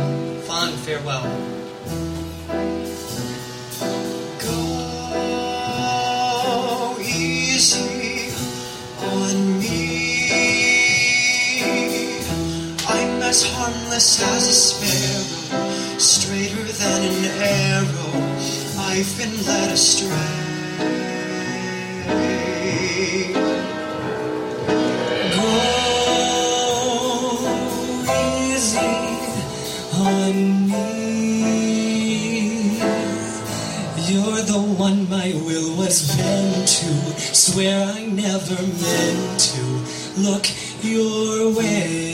fond 0.43 0.73
farewell. 0.75 1.23
Go 4.41 4.55
easy 7.01 8.31
on 9.03 9.59
me. 9.59 10.29
I'm 12.87 13.21
as 13.21 13.43
harmless 13.51 14.21
as 14.21 14.47
a 14.47 14.53
sparrow, 14.53 15.69
straighter 15.99 16.63
than 16.63 17.03
an 17.03 17.25
arrow. 17.41 18.13
I've 18.79 19.13
been 19.17 19.35
led 19.45 19.71
astray. 19.71 20.37
on 34.89 35.07
my 35.07 35.31
will 35.45 35.77
was 35.77 36.15
bent 36.17 36.67
to 36.67 36.89
swear 37.35 37.93
I 37.93 38.05
never 38.05 38.59
meant 38.61 39.39
to 39.39 39.63
look 40.17 40.47
your 40.81 41.53
way. 41.55 42.08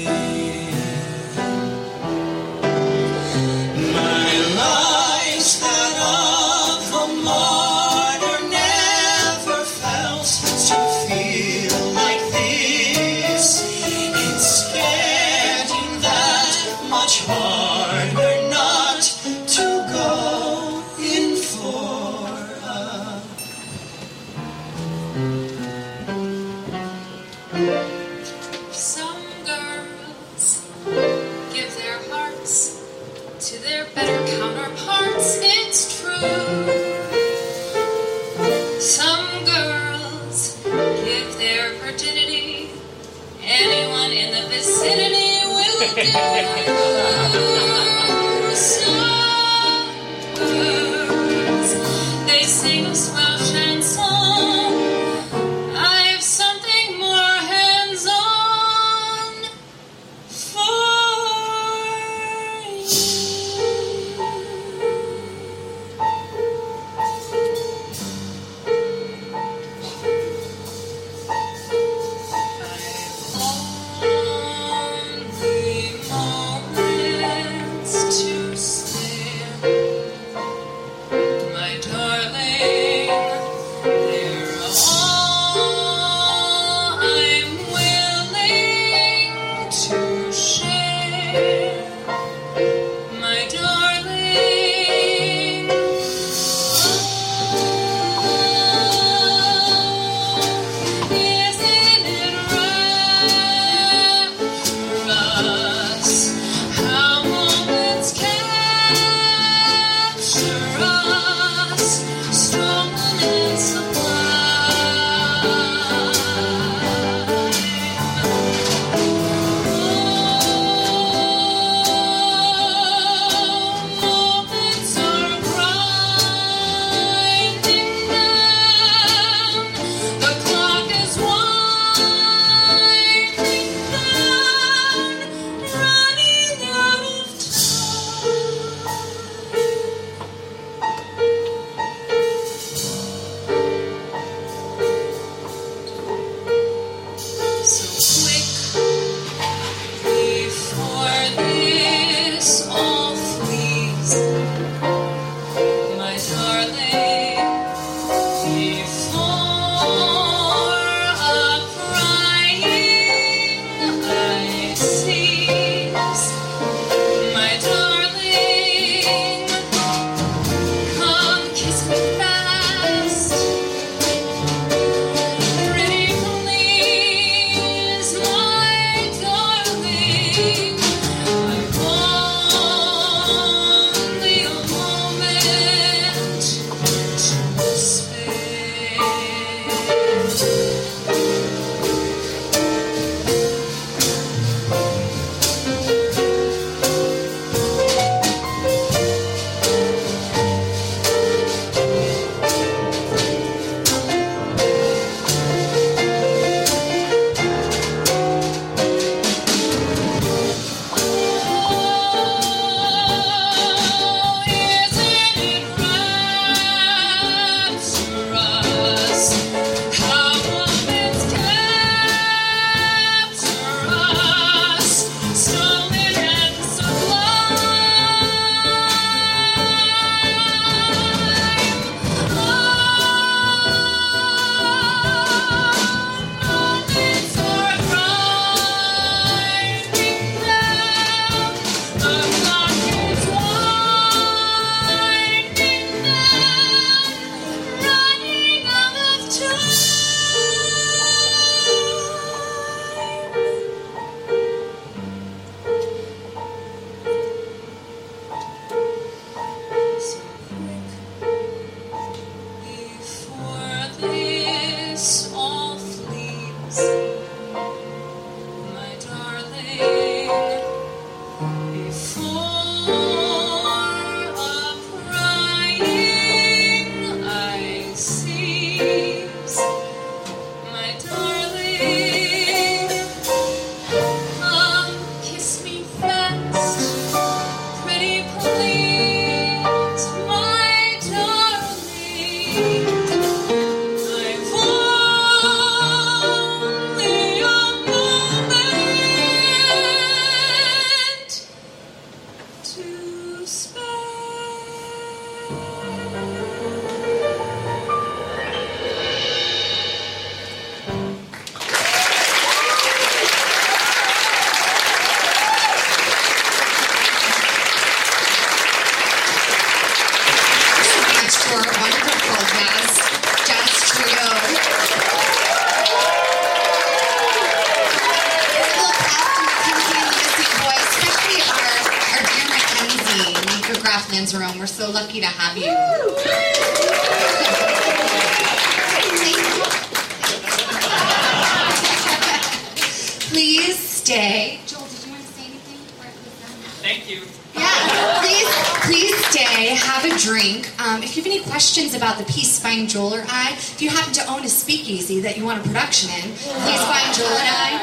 Find 352.86 352.94
Joel 352.94 353.16
or 353.16 353.26
I, 353.28 353.54
if 353.54 353.82
you 353.82 353.90
happen 353.90 354.14
to 354.14 354.32
own 354.32 354.44
a 354.44 354.48
speakeasy 354.48 355.20
that 355.22 355.38
you 355.38 355.44
want 355.44 355.60
a 355.60 355.68
production 355.68 356.12
in, 356.12 356.36
please 356.36 356.84
find 356.86 357.16
Joel 357.16 357.34
and 357.34 357.50
I. 357.50 357.82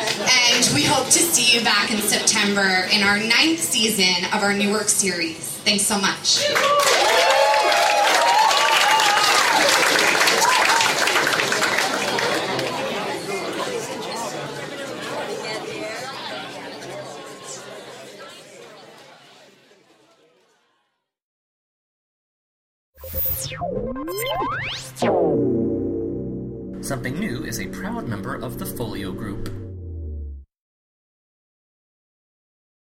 And 0.55 0.75
we 0.77 0.85
hope 0.85 1.07
to 1.07 1.19
see 1.19 1.59
you 1.59 1.65
back 1.65 1.91
in 1.91 1.99
September 1.99 2.87
in 2.93 3.03
our 3.03 3.19
ninth 3.19 3.59
season 3.59 4.25
of 4.33 4.45
our 4.45 4.53
New 4.55 4.69
Newark 4.69 4.89
series. 4.89 5.39
Thanks 5.65 5.85
so 5.87 5.99
much. 5.99 6.47